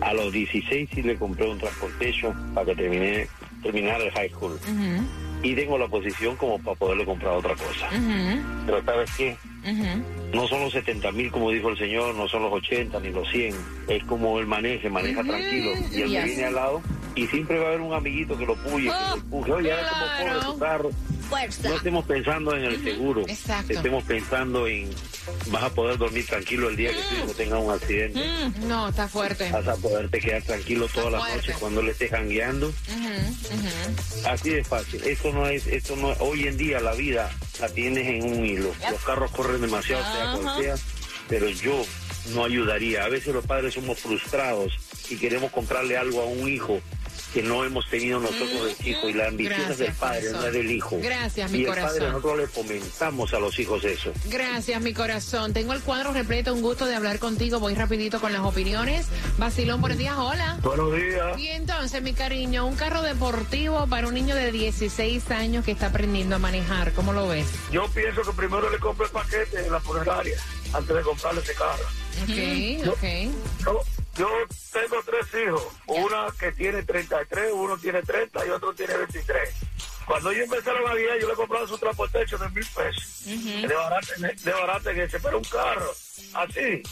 A 0.00 0.14
los 0.14 0.32
16 0.32 0.88
sí 0.92 1.02
le 1.02 1.16
compré 1.16 1.48
un 1.48 1.58
transportation 1.58 2.34
para 2.54 2.66
que 2.66 2.76
termine, 2.76 3.28
terminara 3.62 4.04
el 4.04 4.10
high 4.12 4.30
school. 4.30 4.58
Y 5.44 5.54
tengo 5.54 5.78
la 5.78 5.86
posición 5.88 6.34
como 6.36 6.58
para 6.58 6.74
poderle 6.76 7.04
comprar 7.04 7.34
otra 7.34 7.54
cosa. 7.54 7.88
Pero 8.66 8.82
¿sabes 8.84 9.10
qué? 9.16 9.36
No 10.32 10.48
son 10.48 10.62
los 10.62 10.72
70 10.72 11.12
mil, 11.12 11.30
como 11.30 11.50
dijo 11.50 11.68
el 11.68 11.78
señor, 11.78 12.14
no 12.16 12.26
son 12.28 12.42
los 12.42 12.52
80 12.52 12.98
ni 13.00 13.10
los 13.10 13.28
100. 13.30 13.54
Es 13.88 14.02
como 14.04 14.38
él 14.40 14.46
maneja, 14.46 14.88
maneja 14.88 15.22
tranquilo. 15.22 15.70
Y 15.92 16.00
él 16.02 16.08
me 16.08 16.14
Yes. 16.16 16.24
viene 16.24 16.44
al 16.46 16.54
lado 16.54 16.82
y 17.14 17.26
siempre 17.28 17.58
va 17.58 17.66
a 17.66 17.68
haber 17.68 17.80
un 17.82 17.92
amiguito 17.94 18.36
que 18.36 18.44
lo 18.46 18.56
puye, 18.56 18.88
que 18.88 19.08
lo 19.10 19.14
empuje. 19.16 19.52
Oye, 19.52 19.72
ahora 19.72 19.88
como 19.88 20.30
corre 20.40 20.52
tu 20.52 20.58
carro. 20.58 20.90
Fuerza. 21.28 21.68
No 21.68 21.76
estemos 21.76 22.04
pensando 22.06 22.56
en 22.56 22.64
el 22.64 22.82
seguro. 22.82 23.22
Exacto. 23.28 23.72
Estemos 23.72 24.04
pensando 24.04 24.66
en 24.66 24.90
vas 25.46 25.62
a 25.64 25.70
poder 25.70 25.96
dormir 25.98 26.26
tranquilo 26.26 26.68
el 26.68 26.76
día 26.76 26.90
que 26.90 27.02
tu 27.02 27.14
hijo 27.24 27.32
tenga 27.36 27.58
un 27.58 27.72
accidente. 27.72 28.20
Mm, 28.20 28.68
No, 28.68 28.88
está 28.88 29.08
fuerte. 29.08 29.50
Vas 29.50 29.66
a 29.68 29.76
poderte 29.76 30.20
quedar 30.20 30.42
tranquilo 30.42 30.86
todas 30.92 31.12
las 31.12 31.34
noches 31.36 31.56
cuando 31.58 31.82
le 31.82 31.92
estés 31.92 32.10
jangueando. 32.10 32.72
Así 34.26 34.50
de 34.50 34.64
fácil. 34.64 35.02
Esto 35.04 35.32
no 35.32 35.46
es, 35.48 35.66
esto 35.66 35.96
no 35.96 36.08
hoy 36.20 36.46
en 36.48 36.56
día 36.56 36.80
la 36.80 36.94
vida 36.94 37.30
la 37.60 37.68
tienes 37.68 38.06
en 38.06 38.24
un 38.38 38.44
hilo. 38.46 38.72
Los 38.90 39.02
carros 39.04 39.30
corren 39.32 39.60
demasiado, 39.60 40.02
sea 40.02 40.32
Ajá. 40.32 40.38
cual 40.38 40.62
sea, 40.62 40.74
pero 41.28 41.48
yo 41.48 41.84
no 42.34 42.44
ayudaría. 42.44 43.04
A 43.04 43.08
veces 43.08 43.34
los 43.34 43.44
padres 43.46 43.74
somos 43.74 43.98
frustrados 43.98 44.72
y 45.10 45.16
queremos 45.16 45.50
comprarle 45.52 45.96
algo 45.96 46.22
a 46.22 46.24
un 46.26 46.48
hijo 46.48 46.80
que 47.34 47.42
no 47.42 47.64
hemos 47.64 47.84
tenido 47.90 48.20
nosotros 48.20 48.78
de 48.78 48.90
hijo 48.90 49.08
y 49.08 49.12
la 49.12 49.26
ambición 49.26 49.72
es 49.72 49.78
del 49.78 49.92
padre, 49.94 50.22
no 50.26 50.38
corazón. 50.38 50.46
es 50.46 50.52
del 50.54 50.70
hijo. 50.70 50.98
Gracias, 51.02 51.50
mi 51.50 51.58
y 51.58 51.60
el 51.62 51.66
corazón. 51.68 51.90
padre 51.90 52.06
nosotros 52.12 52.38
le 52.38 52.46
fomentamos 52.46 53.34
a 53.34 53.38
los 53.40 53.58
hijos 53.58 53.84
eso. 53.84 54.12
Gracias, 54.26 54.80
mi 54.80 54.94
corazón. 54.94 55.52
Tengo 55.52 55.72
el 55.72 55.80
cuadro 55.80 56.12
repleto, 56.12 56.54
un 56.54 56.62
gusto 56.62 56.86
de 56.86 56.94
hablar 56.94 57.18
contigo. 57.18 57.58
Voy 57.58 57.74
rapidito 57.74 58.20
con 58.20 58.32
las 58.32 58.42
opiniones. 58.42 59.06
Basilón, 59.36 59.80
buenos 59.80 59.98
días, 59.98 60.14
hola. 60.16 60.58
Buenos 60.62 60.94
días. 60.94 61.36
Y 61.36 61.48
entonces, 61.48 62.00
mi 62.02 62.12
cariño, 62.12 62.66
un 62.66 62.76
carro 62.76 63.02
deportivo 63.02 63.88
para 63.88 64.06
un 64.06 64.14
niño 64.14 64.36
de 64.36 64.52
16 64.52 65.28
años 65.32 65.64
que 65.64 65.72
está 65.72 65.86
aprendiendo 65.86 66.36
a 66.36 66.38
manejar. 66.38 66.92
¿Cómo 66.92 67.12
lo 67.12 67.26
ves? 67.26 67.46
Yo 67.72 67.88
pienso 67.88 68.22
que 68.22 68.30
primero 68.30 68.70
le 68.70 68.78
compre 68.78 69.06
el 69.06 69.12
paquete 69.12 69.66
en 69.66 69.72
la 69.72 69.80
funeraria 69.80 70.36
antes 70.72 70.94
de 70.94 71.02
comprarle 71.02 71.40
ese 71.40 71.54
carro. 71.54 71.84
Ok, 72.22 72.88
ok. 72.92 73.04
Yo, 73.64 73.80
yo 74.16 74.28
tengo 74.72 75.02
tres 75.04 75.26
hijos, 75.44 75.62
una 75.86 76.26
que 76.38 76.52
tiene 76.52 76.82
33, 76.82 77.52
uno 77.52 77.76
tiene 77.78 78.02
30 78.02 78.46
y 78.46 78.50
otro 78.50 78.74
tiene 78.74 78.96
23. 78.96 79.50
Cuando 80.06 80.30
ellos 80.30 80.44
empezaron 80.44 80.90
a 80.90 80.94
guiar, 80.94 81.18
yo 81.18 81.28
le 81.28 81.34
compraba 81.34 81.66
su 81.66 81.78
transportación 81.78 82.40
de 82.40 82.48
mil 82.50 82.66
pesos. 82.66 83.24
De 83.24 83.74
barato, 83.74 84.08
de 84.18 84.52
barato 84.52 84.90
en 84.90 85.00
ese, 85.00 85.18
pero 85.18 85.38
un 85.38 85.44
carro, 85.44 85.90
así, 86.34 86.82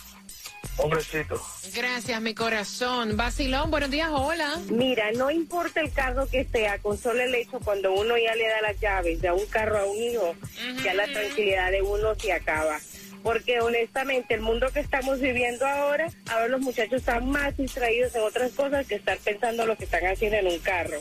hombrecito. 0.78 1.40
Gracias, 1.74 2.20
mi 2.22 2.34
corazón. 2.34 3.16
Basilón, 3.16 3.70
buenos 3.70 3.90
días, 3.90 4.08
hola. 4.10 4.58
Mira, 4.70 5.12
no 5.12 5.30
importa 5.30 5.80
el 5.80 5.92
carro 5.92 6.26
que 6.26 6.44
sea, 6.44 6.78
con 6.78 6.96
solo 6.96 7.20
el 7.20 7.34
hecho 7.34 7.60
cuando 7.60 7.92
uno 7.92 8.16
ya 8.16 8.34
le 8.34 8.48
da 8.48 8.62
las 8.62 8.80
llaves 8.80 9.20
de 9.20 9.30
un 9.30 9.46
carro 9.46 9.78
a 9.78 9.84
un 9.84 9.96
hijo, 9.96 10.34
ya 10.82 10.94
la 10.94 11.06
tranquilidad 11.06 11.70
de 11.70 11.82
uno 11.82 12.14
se 12.14 12.32
acaba. 12.32 12.78
Porque 13.22 13.60
honestamente 13.60 14.34
el 14.34 14.40
mundo 14.40 14.68
que 14.72 14.80
estamos 14.80 15.20
viviendo 15.20 15.66
ahora, 15.66 16.08
ahora 16.30 16.48
los 16.48 16.60
muchachos 16.60 17.00
están 17.00 17.28
más 17.28 17.56
distraídos 17.56 18.14
en 18.14 18.22
otras 18.22 18.52
cosas 18.52 18.86
que 18.86 18.96
estar 18.96 19.18
pensando 19.18 19.66
lo 19.66 19.76
que 19.76 19.84
están 19.84 20.04
haciendo 20.06 20.38
en 20.38 20.46
un 20.48 20.58
carro. 20.58 21.00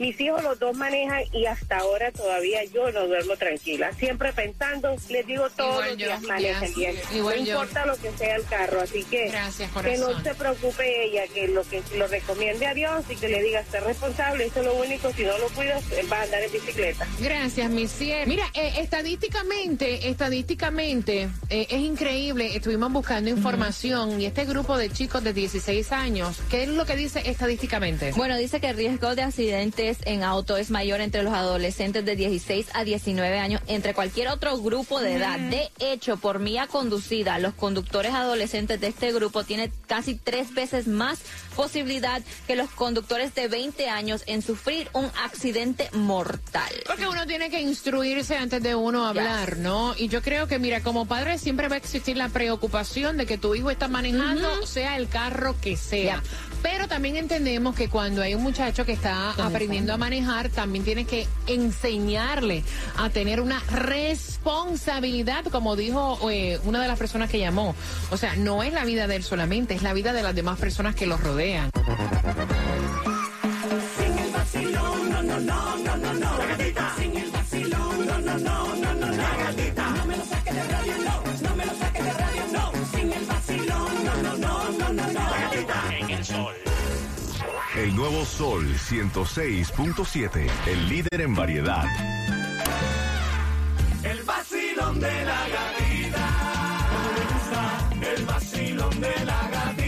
Mis 0.00 0.18
hijos 0.18 0.42
los 0.42 0.58
dos 0.58 0.74
manejan 0.76 1.22
y 1.30 1.44
hasta 1.44 1.76
ahora 1.76 2.10
todavía 2.10 2.64
yo 2.64 2.90
no 2.90 3.06
duermo 3.06 3.36
tranquila. 3.36 3.92
Siempre 3.92 4.32
pensando, 4.32 4.96
les 5.10 5.26
digo 5.26 5.48
todos 5.50 5.74
Igual 5.74 5.88
los 5.90 5.98
yo, 5.98 6.06
días 6.06 6.22
manejen 6.22 6.74
bien. 6.74 6.96
igual 7.14 7.38
no 7.40 7.44
yo. 7.44 7.52
importa 7.52 7.84
lo 7.84 7.96
que 7.96 8.10
sea 8.12 8.36
el 8.36 8.44
carro, 8.46 8.80
así 8.80 9.04
que 9.04 9.28
Gracias, 9.28 9.70
que 9.84 9.98
no 9.98 10.18
se 10.22 10.34
preocupe 10.34 11.04
ella, 11.04 11.24
que 11.34 11.48
lo 11.48 11.62
que 11.68 11.82
lo 11.98 12.06
recomiende 12.06 12.66
a 12.66 12.72
Dios 12.72 13.04
y 13.10 13.16
que 13.16 13.28
le 13.28 13.42
diga 13.42 13.62
ser 13.64 13.84
responsable, 13.84 14.46
eso 14.46 14.60
es 14.60 14.64
lo 14.66 14.74
único, 14.76 15.12
si 15.12 15.22
no 15.22 15.36
lo 15.36 15.48
cuidas, 15.50 15.84
él 15.92 16.10
va 16.10 16.20
a 16.20 16.22
andar 16.22 16.42
en 16.44 16.50
bicicleta. 16.52 17.06
Gracias, 17.20 17.70
mi 17.70 17.86
cielo. 17.86 18.24
Mira, 18.26 18.46
eh, 18.54 18.72
estadísticamente, 18.78 20.08
estadísticamente, 20.08 21.28
eh, 21.50 21.66
es 21.68 21.80
increíble. 21.80 22.56
Estuvimos 22.56 22.90
buscando 22.90 23.28
información 23.28 24.18
y 24.18 24.24
este 24.24 24.46
grupo 24.46 24.78
de 24.78 24.88
chicos 24.90 25.22
de 25.22 25.34
16 25.34 25.92
años, 25.92 26.40
¿qué 26.50 26.62
es 26.62 26.68
lo 26.70 26.86
que 26.86 26.96
dice 26.96 27.22
estadísticamente? 27.28 28.12
Bueno, 28.12 28.38
dice 28.38 28.60
que 28.60 28.70
el 28.70 28.76
riesgo 28.78 29.14
de 29.14 29.22
accidentes 29.24 29.89
en 30.04 30.22
auto 30.22 30.56
es 30.56 30.70
mayor 30.70 31.00
entre 31.00 31.22
los 31.22 31.34
adolescentes 31.34 32.04
de 32.04 32.16
16 32.16 32.68
a 32.74 32.84
19 32.84 33.38
años, 33.38 33.60
entre 33.66 33.94
cualquier 33.94 34.28
otro 34.28 34.56
grupo 34.58 35.00
de 35.00 35.14
edad. 35.14 35.38
De 35.38 35.70
hecho, 35.78 36.16
por 36.16 36.38
mía 36.38 36.66
conducida, 36.66 37.38
los 37.38 37.54
conductores 37.54 38.12
adolescentes 38.14 38.80
de 38.80 38.88
este 38.88 39.12
grupo 39.12 39.44
tienen 39.44 39.72
casi 39.86 40.14
tres 40.14 40.54
veces 40.54 40.86
más 40.86 41.20
posibilidad 41.56 42.22
que 42.46 42.56
los 42.56 42.70
conductores 42.70 43.34
de 43.34 43.48
20 43.48 43.88
años 43.88 44.22
en 44.26 44.42
sufrir 44.42 44.88
un 44.92 45.10
accidente 45.22 45.90
mortal. 45.92 46.72
Porque 46.86 47.06
uno 47.06 47.26
tiene 47.26 47.50
que 47.50 47.60
instruirse 47.60 48.36
antes 48.36 48.62
de 48.62 48.74
uno 48.74 49.06
hablar, 49.06 49.58
¿no? 49.58 49.94
Y 49.96 50.08
yo 50.08 50.22
creo 50.22 50.46
que, 50.46 50.58
mira, 50.58 50.80
como 50.82 51.06
padre 51.06 51.38
siempre 51.38 51.68
va 51.68 51.74
a 51.74 51.78
existir 51.78 52.16
la 52.16 52.28
preocupación 52.28 53.16
de 53.16 53.26
que 53.26 53.38
tu 53.38 53.54
hijo 53.54 53.70
está 53.70 53.88
manejando, 53.88 54.66
sea 54.66 54.96
el 54.96 55.08
carro 55.08 55.56
que 55.60 55.76
sea. 55.76 56.22
Pero 56.62 56.88
también 56.88 57.16
entendemos 57.16 57.74
que 57.74 57.88
cuando 57.88 58.22
hay 58.22 58.34
un 58.34 58.42
muchacho 58.42 58.84
que 58.84 58.92
está 58.92 59.32
aprendiendo 59.32 59.94
a 59.94 59.96
manejar, 59.96 60.48
también 60.50 60.84
tienes 60.84 61.06
que 61.06 61.26
enseñarle 61.46 62.62
a 62.98 63.10
tener 63.10 63.40
una 63.40 63.60
responsabilidad, 63.70 65.44
como 65.46 65.76
dijo 65.76 66.18
eh, 66.30 66.58
una 66.64 66.82
de 66.82 66.88
las 66.88 66.98
personas 66.98 67.30
que 67.30 67.38
llamó. 67.38 67.74
O 68.10 68.16
sea, 68.16 68.36
no 68.36 68.62
es 68.62 68.72
la 68.72 68.84
vida 68.84 69.06
de 69.06 69.16
él 69.16 69.22
solamente, 69.22 69.74
es 69.74 69.82
la 69.82 69.92
vida 69.92 70.12
de 70.12 70.22
las 70.22 70.34
demás 70.34 70.58
personas 70.58 70.94
que 70.94 71.06
lo 71.06 71.16
rodean. 71.16 71.70
Sol 88.24 88.66
106.7. 88.76 90.50
El 90.66 90.88
líder 90.88 91.20
en 91.20 91.34
variedad. 91.34 91.84
El 94.02 94.22
vacilón 94.24 95.00
de 95.00 95.24
la 95.24 95.48
gatita. 95.48 96.28
El 98.14 98.24
vacilón 98.26 99.00
de 99.00 99.24
la. 99.24 99.79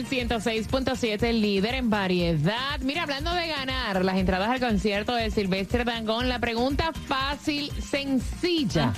Sol 0.00 0.08
106.7, 0.08 1.24
el 1.24 1.42
líder 1.42 1.74
en 1.74 1.90
variedad. 1.90 2.80
Mira, 2.80 3.02
hablando 3.02 3.34
de 3.34 3.48
ganar 3.48 4.02
las 4.04 4.16
entradas 4.16 4.48
al 4.48 4.60
concierto 4.60 5.14
de 5.14 5.30
Silvestre 5.30 5.84
Dangón, 5.84 6.28
la 6.28 6.38
pregunta 6.38 6.92
fácil, 6.92 7.70
sencilla. 7.82 8.94